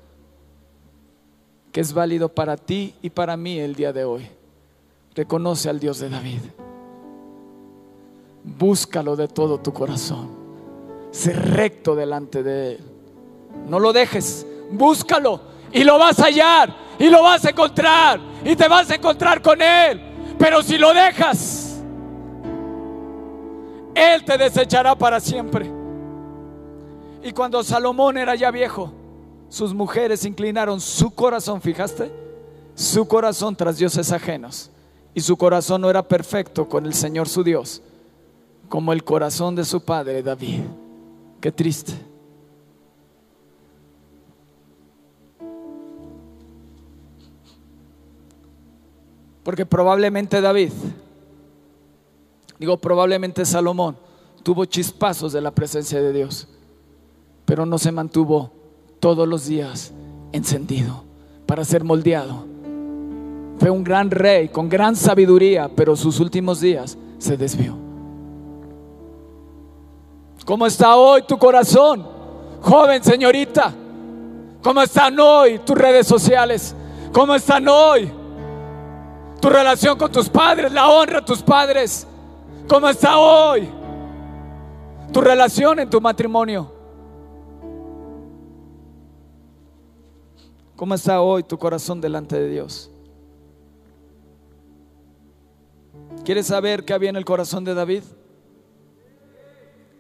[1.72, 4.41] que es válido para ti y para mí el día de hoy.
[5.14, 6.40] Reconoce al Dios de David.
[8.44, 10.30] Búscalo de todo tu corazón.
[11.12, 12.80] Sé recto delante de Él.
[13.68, 14.46] No lo dejes.
[14.72, 15.42] Búscalo
[15.74, 19.42] y lo vas a hallar y lo vas a encontrar y te vas a encontrar
[19.42, 20.02] con Él.
[20.40, 21.82] Pero si lo dejas,
[23.94, 25.70] Él te desechará para siempre.
[27.22, 28.94] Y cuando Salomón era ya viejo,
[29.50, 32.10] sus mujeres inclinaron su corazón, fijaste,
[32.74, 34.72] su corazón tras dioses ajenos
[35.14, 37.82] y su corazón no era perfecto con el Señor su Dios,
[38.70, 40.62] como el corazón de su padre David.
[41.40, 41.94] Qué triste.
[49.44, 50.72] Porque probablemente David,
[52.60, 53.98] digo probablemente Salomón,
[54.44, 56.48] tuvo chispazos de la presencia de Dios,
[57.44, 58.52] pero no se mantuvo
[59.00, 59.92] todos los días
[60.32, 61.04] encendido
[61.48, 62.51] para ser moldeado
[63.62, 67.78] fue un gran rey con gran sabiduría, pero sus últimos días se desvió.
[70.44, 72.04] ¿Cómo está hoy tu corazón,
[72.60, 73.72] joven señorita?
[74.64, 76.76] ¿Cómo están hoy tus redes sociales?
[77.14, 78.12] ¿Cómo están hoy
[79.40, 82.08] tu relación con tus padres, la honra a tus padres?
[82.68, 83.70] ¿Cómo está hoy
[85.14, 86.74] tu relación en tu matrimonio?
[90.76, 92.91] ¿Cómo está hoy tu corazón delante de Dios?
[96.24, 98.04] ¿Quieres saber qué había en el corazón de David?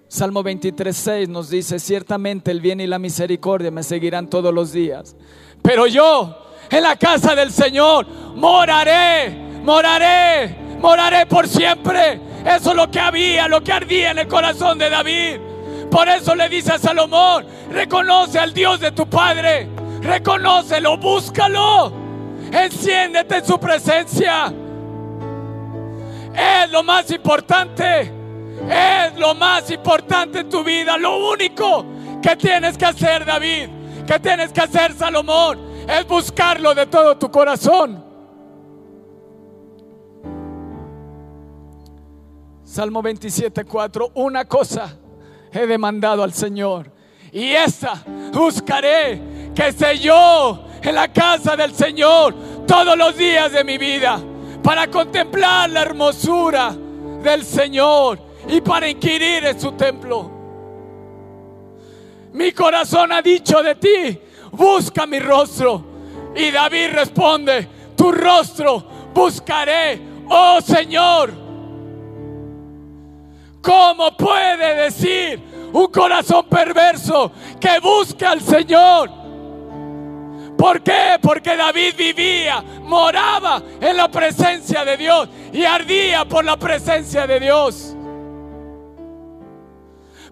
[0.08, 5.16] Salmo 23, nos dice, ciertamente el bien y la misericordia me seguirán todos los días.
[5.64, 9.30] Pero yo en la casa del Señor moraré,
[9.64, 12.20] moraré, moraré por siempre.
[12.46, 15.40] Eso es lo que había, lo que ardía en el corazón de David.
[15.90, 19.70] Por eso le dice a Salomón, reconoce al Dios de tu Padre,
[20.02, 21.94] reconócelo, búscalo,
[22.52, 24.54] enciéndete en su presencia.
[26.34, 28.12] Es lo más importante.
[28.70, 30.98] Es lo más importante en tu vida.
[30.98, 31.86] Lo único
[32.22, 33.70] que tienes que hacer, David,
[34.06, 38.06] que tienes que hacer, Salomón, es buscarlo de todo tu corazón.
[42.64, 44.12] Salmo 27, 4.
[44.16, 44.98] Una cosa
[45.52, 46.92] he demandado al Señor.
[47.32, 48.02] Y esta
[48.32, 52.34] buscaré que esté yo en la casa del Señor
[52.66, 54.22] todos los días de mi vida
[54.64, 56.76] para contemplar la hermosura
[57.24, 60.32] del Señor y para inquirir en su templo.
[62.34, 64.20] Mi corazón ha dicho de ti,
[64.52, 65.86] busca mi rostro.
[66.36, 68.84] Y David responde, tu rostro
[69.14, 70.00] buscaré,
[70.30, 71.32] oh Señor.
[73.62, 75.40] ¿Cómo puede decir
[75.74, 79.21] un corazón perverso que busca al Señor?
[80.62, 81.18] ¿Por qué?
[81.20, 87.40] Porque David vivía, moraba en la presencia de Dios y ardía por la presencia de
[87.40, 87.96] Dios.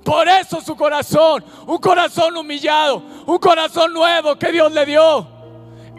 [0.04, 5.28] Por eso su corazón, un corazón humillado, un corazón nuevo que Dios le dio.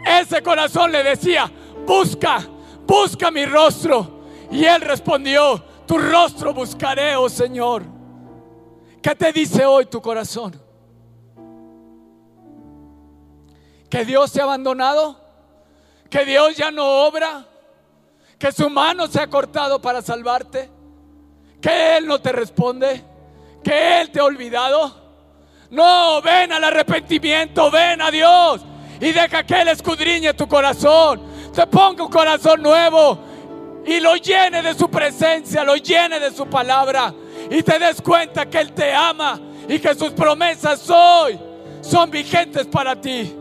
[0.05, 1.51] Ese corazón le decía,
[1.85, 2.39] busca,
[2.87, 4.21] busca mi rostro.
[4.49, 7.83] Y él respondió, tu rostro buscaré, oh Señor.
[9.01, 10.70] ¿Qué te dice hoy tu corazón?
[13.91, 15.19] ¿Que Dios te ha abandonado?
[16.09, 17.45] ¿Que Dios ya no obra?
[18.39, 20.69] ¿Que su mano se ha cortado para salvarte?
[21.61, 23.03] ¿Que Él no te responde?
[23.61, 24.95] ¿Que Él te ha olvidado?
[25.71, 28.61] No, ven al arrepentimiento, ven a Dios
[29.01, 31.21] y deja que Él escudriñe tu corazón.
[31.53, 33.19] Te ponga un corazón nuevo
[33.85, 37.13] y lo llene de su presencia, lo llene de su palabra
[37.49, 39.37] y te des cuenta que Él te ama
[39.67, 41.37] y que sus promesas hoy
[41.81, 43.35] son vigentes para ti.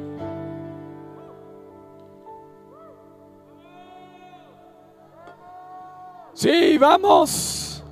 [6.40, 7.82] Sí, vamos.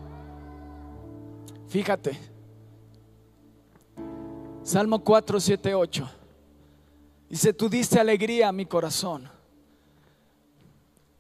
[1.68, 2.18] Fíjate.
[4.62, 6.10] Salmo 4, 7, 8.
[7.28, 9.28] Dice, tú diste alegría a mi corazón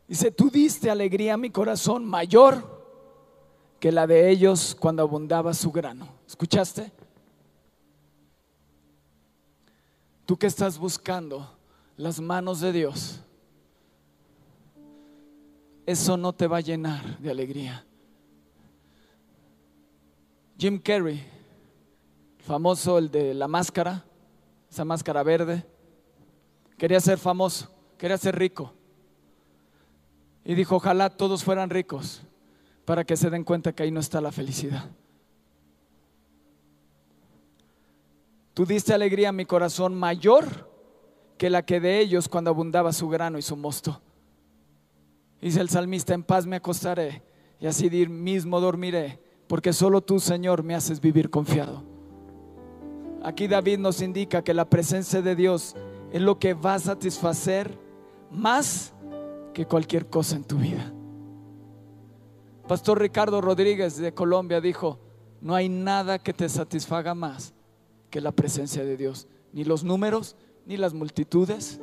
[0.06, 2.86] Dice, tú diste alegría a mi corazón mayor
[3.78, 6.08] que la de ellos cuando abundaba su grano.
[6.26, 6.90] ¿Escuchaste?
[10.24, 11.54] Tú que estás buscando
[11.98, 13.20] las manos de Dios,
[15.88, 17.82] eso no te va a llenar de alegría.
[20.58, 21.24] Jim Carrey,
[22.40, 24.04] famoso el de la máscara,
[24.70, 25.64] esa máscara verde,
[26.76, 28.74] quería ser famoso, quería ser rico.
[30.44, 32.20] Y dijo, ojalá todos fueran ricos
[32.84, 34.90] para que se den cuenta que ahí no está la felicidad.
[38.52, 40.70] Tú diste alegría a mi corazón mayor
[41.38, 44.02] que la que de ellos cuando abundaba su grano y su mosto.
[45.40, 47.22] Dice el salmista, en paz me acostaré
[47.60, 51.82] y así mismo dormiré, porque solo tú, Señor, me haces vivir confiado.
[53.22, 55.74] Aquí David nos indica que la presencia de Dios
[56.12, 57.76] es lo que va a satisfacer
[58.30, 58.92] más
[59.52, 60.92] que cualquier cosa en tu vida.
[62.66, 64.98] Pastor Ricardo Rodríguez de Colombia dijo,
[65.40, 67.54] no hay nada que te satisfaga más
[68.10, 69.26] que la presencia de Dios.
[69.52, 70.36] Ni los números,
[70.66, 71.80] ni las multitudes,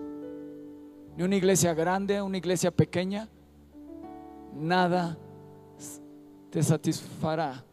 [1.17, 3.29] ni una iglesia grande, una iglesia pequeña.
[4.55, 5.17] Nada
[6.49, 7.63] te satisfará.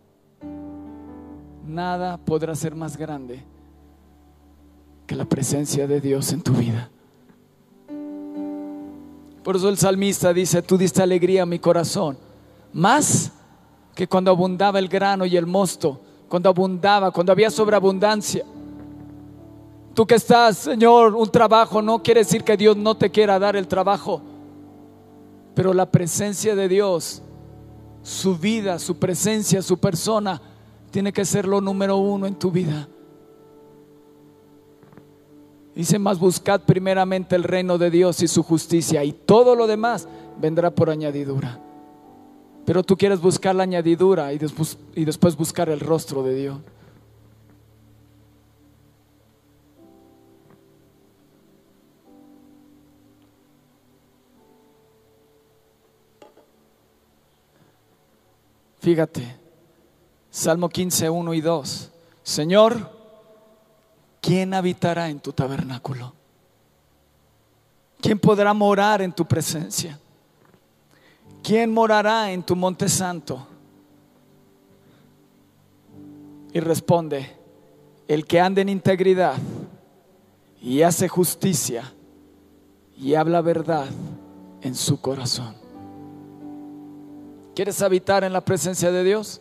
[1.65, 3.45] Nada podrá ser más grande
[5.07, 6.91] que la presencia de Dios en tu vida.
[9.45, 12.17] Por eso el salmista dice, tú diste alegría a mi corazón,
[12.73, 13.33] más
[13.95, 18.45] que cuando abundaba el grano y el mosto, cuando abundaba, cuando había sobreabundancia.
[19.95, 23.57] Tú que estás, Señor, un trabajo no quiere decir que Dios no te quiera dar
[23.57, 24.23] el trabajo,
[25.55, 27.23] pero la presencia de Dios,
[28.03, 30.41] su vida, su presencia, su persona,
[30.91, 32.89] tiene que ser lo número uno en tu vida.
[35.75, 40.07] Dice más, buscad primeramente el reino de Dios y su justicia y todo lo demás
[40.41, 41.61] vendrá por añadidura.
[42.67, 46.59] Pero tú quieres buscar la añadidura y después, y después buscar el rostro de Dios.
[58.83, 59.37] Fíjate,
[60.29, 61.91] Salmo 15, 1 y 2.
[62.25, 62.91] Señor,
[64.21, 66.13] ¿quién habitará en tu tabernáculo?
[68.01, 70.01] ¿Quién podrá morar en tu presencia?
[71.45, 73.47] ¿Quién morará en tu monte santo?
[76.53, 77.37] Y responde,
[78.09, 79.37] el que anda en integridad
[80.61, 81.85] y hace justicia
[82.97, 83.87] y habla verdad
[84.61, 85.62] en su corazón.
[87.55, 89.41] ¿Quieres habitar en la presencia de Dios?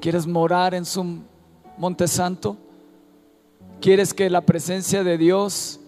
[0.00, 1.20] ¿Quieres morar en su
[1.78, 2.56] monte santo?
[3.80, 5.80] ¿Quieres que la presencia de Dios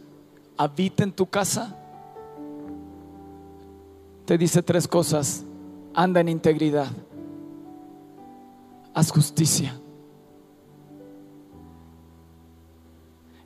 [0.57, 1.77] habite en tu casa?
[4.25, 5.45] Te dice tres cosas.
[5.95, 6.89] Anda en integridad.
[8.95, 9.79] haz justicia.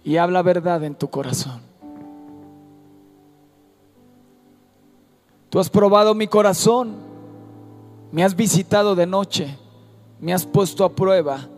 [0.04, 1.60] Y habla verdad en tu corazón.
[5.50, 7.11] Tú has probado mi corazón,
[8.12, 9.56] me has visitado de noche,
[10.20, 11.48] me has puesto a prueba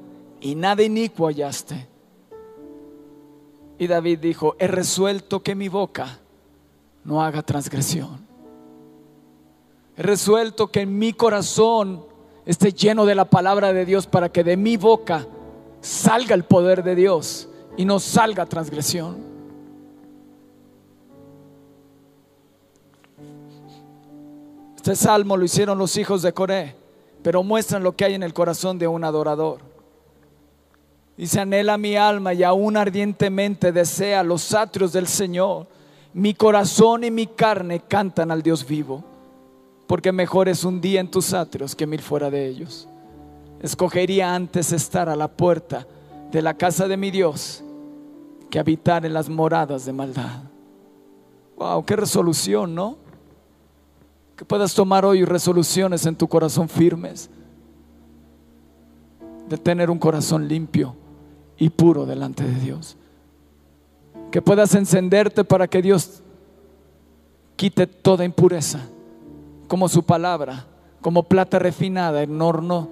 [0.40, 1.88] y nada inicuo hallaste.
[3.76, 6.20] Y David dijo, he resuelto que mi boca
[7.02, 8.24] no haga transgresión.
[9.96, 12.04] He resuelto que mi corazón
[12.46, 15.26] esté lleno de la palabra de Dios para que de mi boca
[15.80, 19.34] salga el poder de Dios y no salga transgresión.
[24.84, 26.76] Este salmo lo hicieron los hijos de Coré,
[27.22, 29.60] pero muestran lo que hay en el corazón de un adorador.
[31.16, 35.68] Dice, anhela mi alma y aún ardientemente desea los atrios del Señor.
[36.12, 39.02] Mi corazón y mi carne cantan al Dios vivo,
[39.86, 42.86] porque mejor es un día en tus atrios que mil fuera de ellos.
[43.62, 45.86] Escogería antes estar a la puerta
[46.30, 47.64] de la casa de mi Dios
[48.50, 50.42] que habitar en las moradas de maldad.
[51.56, 53.03] Wow, qué resolución, ¿no?
[54.36, 57.30] Que puedas tomar hoy resoluciones en tu corazón firmes
[59.48, 60.96] de tener un corazón limpio
[61.56, 62.96] y puro delante de Dios.
[64.30, 66.22] Que puedas encenderte para que Dios
[67.56, 68.80] quite toda impureza,
[69.68, 70.66] como su palabra,
[71.00, 72.88] como plata refinada en horno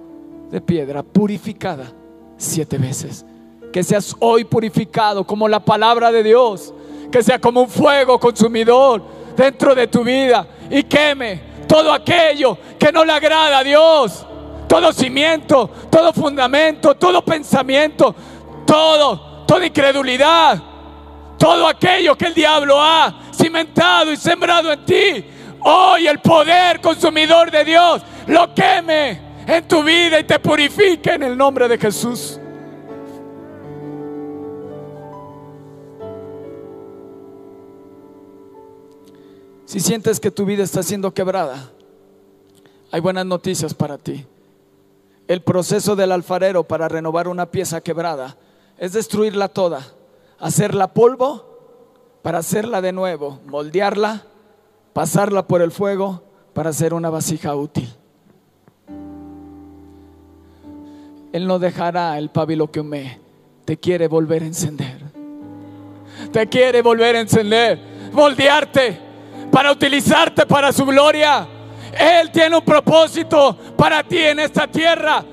[0.51, 1.91] de piedra, purificada
[2.37, 3.25] siete veces.
[3.73, 6.73] Que seas hoy purificado como la palabra de Dios,
[7.11, 9.03] que sea como un fuego consumidor
[9.35, 14.25] dentro de tu vida y queme todo aquello que no le agrada a Dios,
[14.67, 18.15] todo cimiento, todo fundamento, todo pensamiento,
[18.65, 20.61] todo, toda incredulidad,
[21.37, 25.25] todo aquello que el diablo ha cimentado y sembrado en ti.
[25.61, 31.23] Hoy el poder consumidor de Dios lo queme en tu vida y te purifique en
[31.23, 32.39] el nombre de Jesús.
[39.73, 41.71] Si sientes que tu vida está siendo quebrada,
[42.91, 44.23] hay buenas noticias para ti.
[45.27, 48.37] El proceso del alfarero para renovar una pieza quebrada
[48.77, 49.83] es destruirla toda,
[50.37, 54.27] hacerla polvo para hacerla de nuevo, moldearla,
[54.93, 56.21] pasarla por el fuego
[56.53, 57.91] para hacer una vasija útil.
[61.31, 63.19] Él no dejará el pábilo que hume,
[63.65, 65.01] te quiere volver a encender.
[66.31, 67.79] Te quiere volver a encender,
[68.11, 69.12] moldearte
[69.53, 71.47] para utilizarte para su gloria.
[71.95, 75.23] Él tiene un propósito para ti en esta tierra.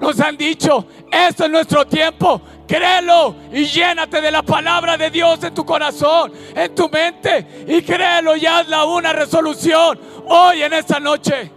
[0.00, 2.40] Nos han dicho, esto es nuestro tiempo.
[2.66, 7.66] Créelo y llénate de la palabra de Dios en tu corazón, en tu mente.
[7.68, 11.52] Y créelo y hazla una resolución hoy en esta noche.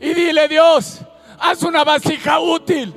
[0.00, 1.02] Y dile Dios,
[1.38, 2.92] haz una vasija útil.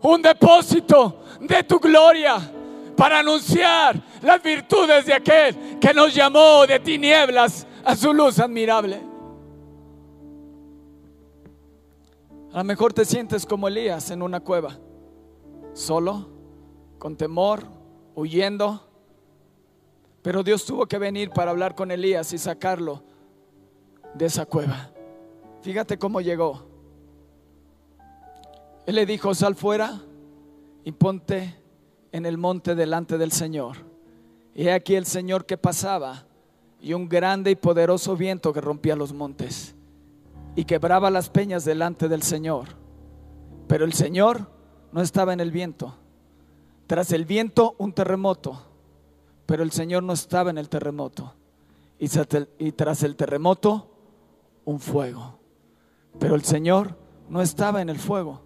[0.00, 2.40] Un depósito de tu gloria
[3.00, 9.00] para anunciar las virtudes de aquel que nos llamó de tinieblas a su luz admirable.
[12.52, 14.78] A lo mejor te sientes como Elías en una cueva,
[15.72, 16.28] solo,
[16.98, 17.62] con temor,
[18.14, 18.86] huyendo.
[20.20, 23.02] Pero Dios tuvo que venir para hablar con Elías y sacarlo
[24.12, 24.90] de esa cueva.
[25.62, 26.66] Fíjate cómo llegó.
[28.84, 30.02] Él le dijo, sal fuera
[30.84, 31.59] y ponte
[32.12, 33.78] en el monte delante del Señor.
[34.54, 36.26] Y aquí el Señor que pasaba
[36.80, 39.74] y un grande y poderoso viento que rompía los montes
[40.56, 42.68] y quebraba las peñas delante del Señor.
[43.68, 44.50] Pero el Señor
[44.92, 45.94] no estaba en el viento.
[46.86, 48.60] Tras el viento un terremoto,
[49.46, 51.34] pero el Señor no estaba en el terremoto.
[51.98, 53.90] Y tras el terremoto
[54.64, 55.38] un fuego,
[56.18, 56.96] pero el Señor
[57.28, 58.40] no estaba en el fuego.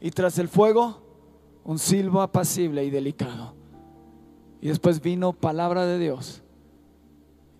[0.00, 1.00] Y tras el fuego
[1.64, 3.54] un silbo apacible y delicado.
[4.60, 6.42] Y después vino palabra de Dios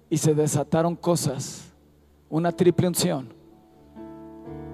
[0.09, 1.73] y se desataron cosas,
[2.29, 3.41] una triple unción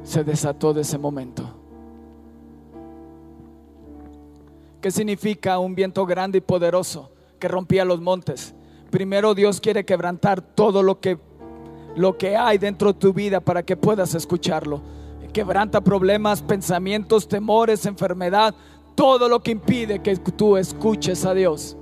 [0.06, 1.42] se desató de ese momento.
[4.80, 7.10] ¿Qué significa un viento grande y poderoso
[7.40, 8.54] que rompía los montes?
[8.90, 11.18] Primero Dios quiere quebrantar todo lo que
[11.96, 14.82] lo que hay dentro de tu vida para que puedas escucharlo.
[15.32, 18.54] Quebranta problemas, pensamientos, temores, enfermedad,
[18.96, 21.76] todo lo que impide que tú escuches a Dios.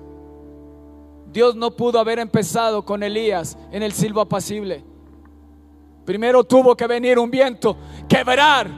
[1.32, 4.84] Dios no pudo haber empezado con Elías en el silbo apacible.
[6.04, 7.76] Primero tuvo que venir un viento,
[8.08, 8.68] quebrar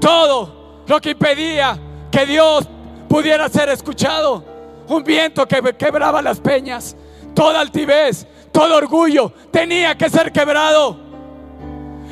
[0.00, 1.78] todo lo que impedía
[2.10, 2.68] que Dios
[3.08, 4.44] pudiera ser escuchado.
[4.88, 6.94] Un viento que quebraba las peñas,
[7.32, 10.98] toda altivez, todo orgullo tenía que ser quebrado.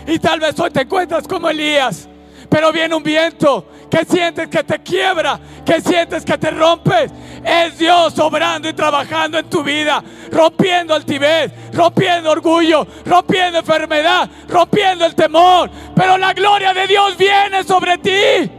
[0.07, 2.09] Y tal vez hoy te encuentras como Elías,
[2.49, 7.13] pero viene un viento que sientes que te quiebra, que sientes que te rompes.
[7.45, 15.05] Es Dios obrando y trabajando en tu vida, rompiendo altivez, rompiendo orgullo, rompiendo enfermedad, rompiendo
[15.05, 15.71] el temor.
[15.95, 18.51] Pero la gloria de Dios viene sobre ti.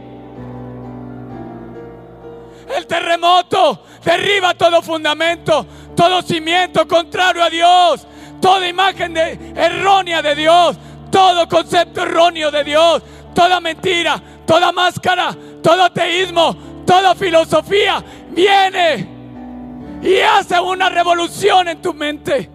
[2.76, 5.66] El terremoto derriba todo fundamento,
[5.96, 8.06] todo cimiento contrario a Dios,
[8.40, 10.76] toda imagen errónea de Dios,
[11.10, 13.02] todo concepto erróneo de Dios,
[13.34, 19.08] toda mentira, toda máscara, todo ateísmo, toda filosofía viene
[20.02, 22.50] y hace una revolución en tu mente.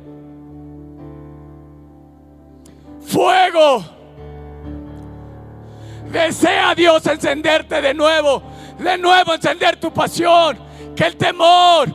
[3.01, 3.83] Fuego.
[6.11, 8.41] Desea Dios encenderte de nuevo,
[8.79, 10.57] de nuevo encender tu pasión,
[10.95, 11.87] que el temor,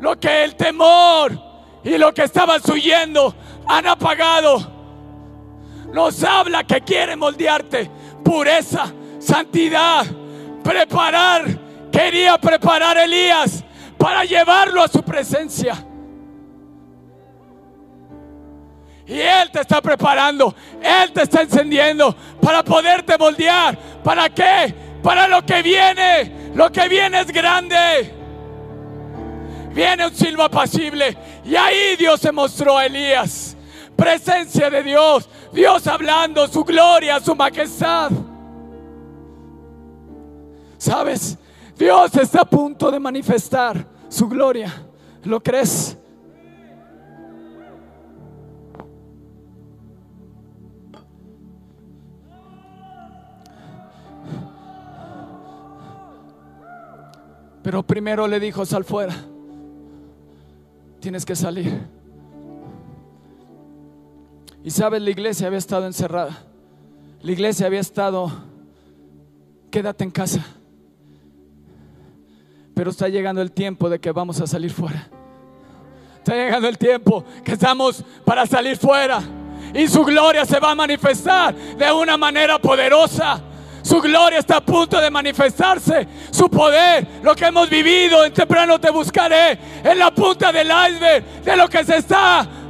[0.00, 1.32] lo que el temor
[1.82, 3.34] y lo que estabas huyendo
[3.66, 4.74] han apagado
[5.94, 7.88] nos habla que quiere moldearte.
[8.24, 10.06] Pureza, santidad,
[10.62, 11.44] preparar.
[11.92, 13.62] Quería preparar a Elías
[13.96, 15.86] para llevarlo a su presencia.
[19.06, 23.78] Y Él te está preparando, Él te está encendiendo para poderte moldear.
[24.02, 24.74] ¿Para qué?
[25.02, 26.50] Para lo que viene.
[26.54, 28.14] Lo que viene es grande.
[29.72, 31.16] Viene un silbo apacible.
[31.44, 33.56] Y ahí Dios se mostró a Elías.
[33.94, 35.28] Presencia de Dios.
[35.54, 38.10] Dios hablando su gloria, su majestad.
[40.76, 41.38] ¿Sabes?
[41.78, 44.72] Dios está a punto de manifestar su gloria.
[45.22, 45.96] ¿Lo crees?
[57.62, 59.14] Pero primero le dijo, sal fuera.
[61.00, 61.93] Tienes que salir.
[64.64, 66.38] Y sabes, la iglesia había estado encerrada.
[67.20, 68.32] La iglesia había estado,
[69.70, 70.42] quédate en casa.
[72.74, 75.06] Pero está llegando el tiempo de que vamos a salir fuera.
[76.16, 79.22] Está llegando el tiempo que estamos para salir fuera.
[79.74, 83.42] Y su gloria se va a manifestar de una manera poderosa.
[83.82, 86.08] Su gloria está a punto de manifestarse.
[86.30, 91.42] Su poder, lo que hemos vivido en temprano te buscaré, en la punta del iceberg
[91.44, 92.63] de lo que se está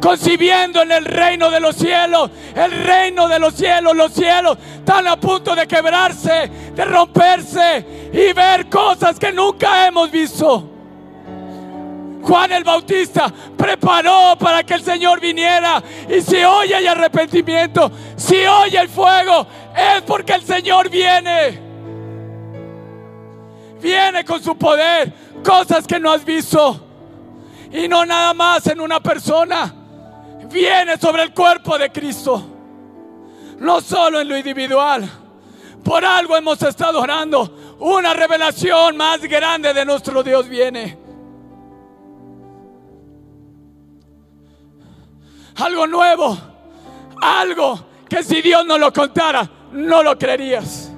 [0.00, 5.06] concibiendo en el reino de los cielos, el reino de los cielos, los cielos están
[5.06, 10.68] a punto de quebrarse, de romperse y ver cosas que nunca hemos visto.
[12.22, 15.82] Juan el Bautista preparó para que el Señor viniera.
[16.08, 21.70] Y si oye el arrepentimiento, si oye el fuego, es porque el Señor viene.
[23.80, 26.86] Viene con su poder, cosas que no has visto.
[27.72, 29.79] Y no nada más en una persona
[30.50, 32.42] viene sobre el cuerpo de Cristo.
[33.58, 35.08] No solo en lo individual.
[35.82, 37.76] Por algo hemos estado orando.
[37.78, 40.98] Una revelación más grande de nuestro Dios viene.
[45.56, 46.38] Algo nuevo.
[47.22, 50.90] Algo que si Dios no lo contara, no lo creerías.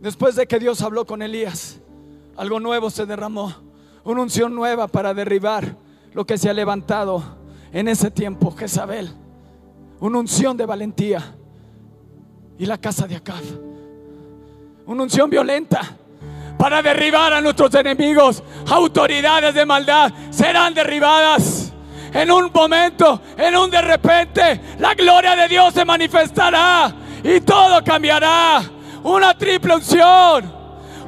[0.00, 1.79] Después de que Dios habló con Elías,
[2.36, 3.54] algo nuevo se derramó,
[4.04, 5.76] una unción nueva para derribar
[6.12, 7.22] lo que se ha levantado
[7.72, 9.10] en ese tiempo, Jezabel,
[10.00, 11.36] una unción de valentía.
[12.58, 13.42] Y la casa de Acab,
[14.84, 15.80] una unción violenta
[16.58, 21.72] para derribar a nuestros enemigos, autoridades de maldad serán derribadas.
[22.12, 27.82] En un momento, en un de repente, la gloria de Dios se manifestará y todo
[27.82, 28.62] cambiará.
[29.02, 30.59] Una triple unción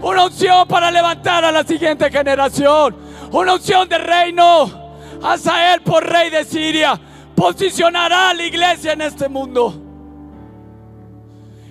[0.02, 2.96] una unción para levantar a la siguiente generación.
[3.30, 4.82] Una unción de reino.
[5.22, 7.00] Asael por rey de Siria
[7.36, 9.80] posicionará a la iglesia en este mundo.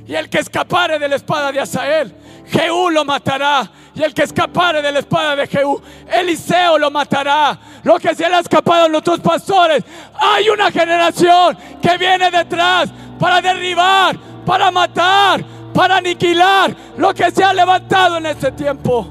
[0.08, 2.16] Y el que escapare de la espada de Asael,
[2.48, 3.70] Jehú lo matará.
[3.94, 7.60] Y el que escapare de la espada de Jehú, Eliseo lo matará.
[7.84, 9.84] Lo que se le ha escapado a nuestros pastores.
[10.16, 15.44] Hay una generación que viene detrás para derribar, para matar,
[15.74, 19.08] para aniquilar lo que se ha levantado en este tiempo.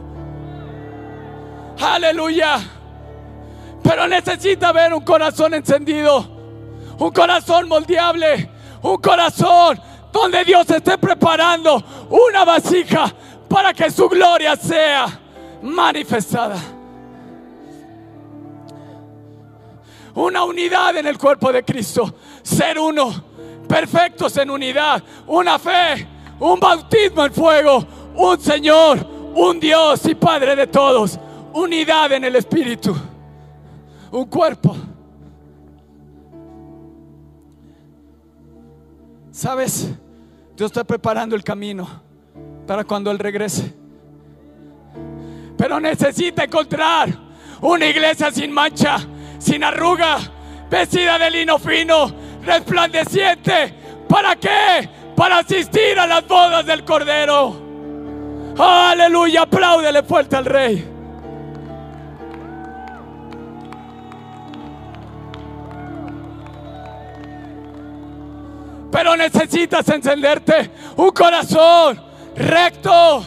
[1.80, 2.60] Aleluya.
[3.82, 6.26] Pero necesita ver un corazón encendido,
[6.98, 8.50] un corazón moldeable,
[8.82, 9.80] un corazón
[10.12, 13.12] donde Dios esté preparando una vasija
[13.48, 15.06] para que su gloria sea
[15.62, 16.56] manifestada.
[20.14, 23.24] Una unidad en el cuerpo de Cristo, ser uno,
[23.66, 26.06] perfectos en unidad, una fe
[26.40, 27.84] un bautismo en fuego,
[28.16, 31.18] un Señor, un Dios y Padre de todos,
[31.52, 32.96] unidad en el Espíritu.
[34.12, 34.76] un cuerpo.
[39.30, 39.88] ¿Sabes?
[40.56, 41.88] Dios está preparando el camino
[42.66, 43.72] para cuando Él regrese.
[45.56, 47.08] Pero necesita encontrar
[47.60, 48.98] una iglesia sin mancha,
[49.38, 50.18] sin arruga,
[50.68, 52.12] vestida de lino fino,
[52.44, 53.74] resplandeciente.
[54.08, 54.88] ¿Para qué?
[55.20, 58.54] Para asistir a las bodas del Cordero.
[58.58, 60.82] Aleluya, apláudele fuerte al Rey.
[68.90, 72.00] Pero necesitas encenderte un corazón
[72.34, 73.22] recto.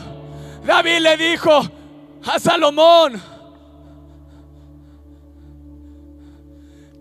[0.65, 1.61] David le dijo
[2.25, 3.21] a Salomón,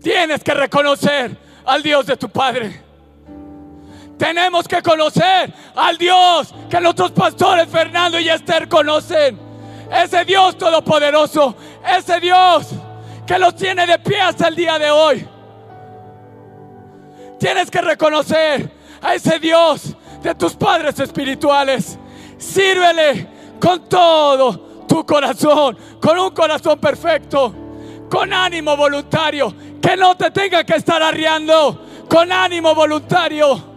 [0.03, 1.35] tienes que reconocer
[1.65, 2.92] al Dios de tu Padre.
[4.17, 9.39] Tenemos que conocer al Dios que nuestros pastores Fernando y Esther conocen.
[9.91, 11.55] Ese Dios todopoderoso,
[11.85, 12.67] ese Dios
[13.25, 15.27] que los tiene de pie hasta el día de hoy.
[17.39, 21.97] Tienes que reconocer a ese Dios de tus padres espirituales.
[22.37, 23.27] Sírvele
[23.59, 27.53] con todo tu corazón, con un corazón perfecto,
[28.09, 33.72] con ánimo voluntario, que no te tenga que estar arriando, con ánimo voluntario.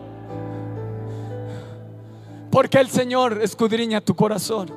[2.56, 4.70] Porque el Señor escudriña tu corazón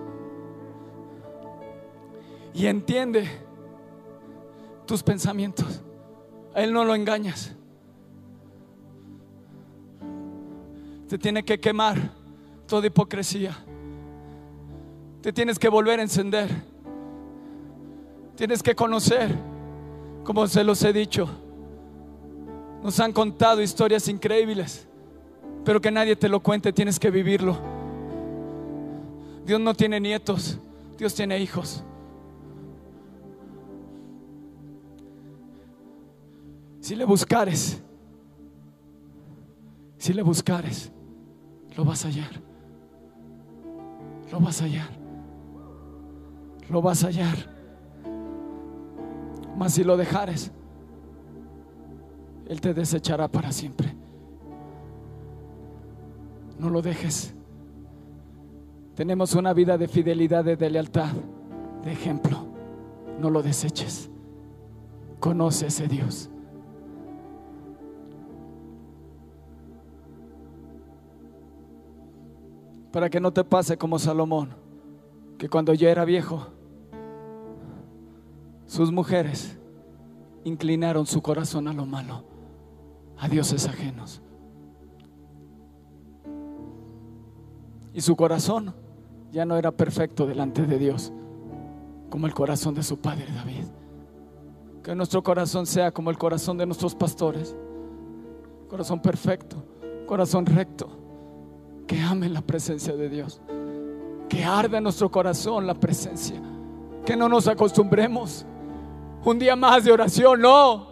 [2.54, 3.26] y entiende
[4.86, 5.82] tus pensamientos.
[6.54, 7.56] A Él no lo engañas.
[11.08, 11.96] Te tiene que quemar
[12.68, 13.58] toda hipocresía.
[15.22, 16.50] Te tienes que volver a encender.
[18.36, 19.34] Tienes que conocer,
[20.26, 21.30] como se los he dicho.
[22.84, 24.86] Nos han contado historias increíbles,
[25.64, 27.58] pero que nadie te lo cuente, tienes que vivirlo.
[29.46, 30.60] Dios no tiene nietos,
[30.98, 31.84] Dios tiene hijos.
[36.82, 37.84] Si le buscares,
[39.98, 40.92] si le buscares,
[41.76, 42.50] lo vas a hallar.
[44.32, 44.90] Lo vas a hallar.
[46.70, 47.36] Lo vas a hallar.
[49.58, 50.52] Mas si lo dejares,
[52.48, 53.99] Él te desechará para siempre.
[56.60, 57.34] No lo dejes.
[58.96, 61.14] Tenemos una vida de fidelidad, de lealtad,
[61.84, 62.46] de ejemplo.
[63.20, 64.10] No lo deseches.
[65.20, 66.30] Conoce ese Dios.
[72.92, 74.56] para que no te pase como Salomón,
[75.38, 76.48] que cuando ya era viejo,
[78.66, 79.58] sus mujeres
[80.44, 82.24] inclinaron su corazón a lo malo,
[83.18, 84.22] a dioses ajenos.
[88.00, 88.74] Y su corazón
[89.30, 91.12] ya no era perfecto delante de Dios,
[92.10, 93.66] como el corazón de su padre David.
[94.82, 97.58] Que nuestro corazón sea como el corazón de nuestros pastores,
[98.70, 99.62] corazón perfecto,
[100.06, 100.88] corazón recto.
[101.88, 103.42] Que amen la presencia de Dios,
[104.30, 106.42] que arde en nuestro corazón la presencia,
[107.06, 108.46] que no nos acostumbremos.
[109.26, 110.88] Un día más de oración, no,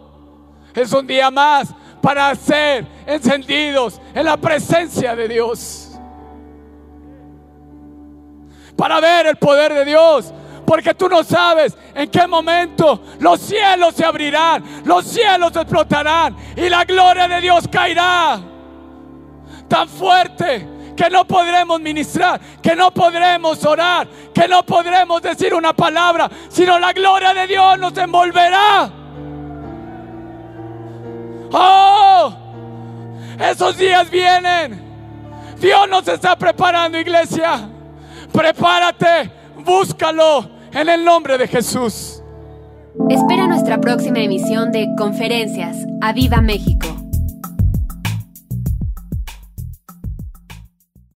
[0.74, 5.87] es un día más para ser encendidos en la presencia de Dios,
[8.78, 10.32] para ver el poder de Dios,
[10.64, 16.68] porque tú no sabes en qué momento los cielos se abrirán, los cielos explotarán y
[16.68, 18.38] la gloria de Dios caerá
[19.66, 25.72] tan fuerte que no podremos ministrar, que no podremos orar, que no podremos decir una
[25.72, 28.92] palabra, sino la gloria de Dios nos envolverá.
[31.50, 32.32] Oh,
[33.40, 34.86] esos días vienen.
[35.58, 37.68] Dios nos está preparando, iglesia.
[38.32, 39.30] Prepárate,
[39.64, 42.22] búscalo en el nombre de Jesús.
[43.08, 45.76] Espera nuestra próxima emisión de Conferencias.
[46.00, 46.97] ¡A Viva México!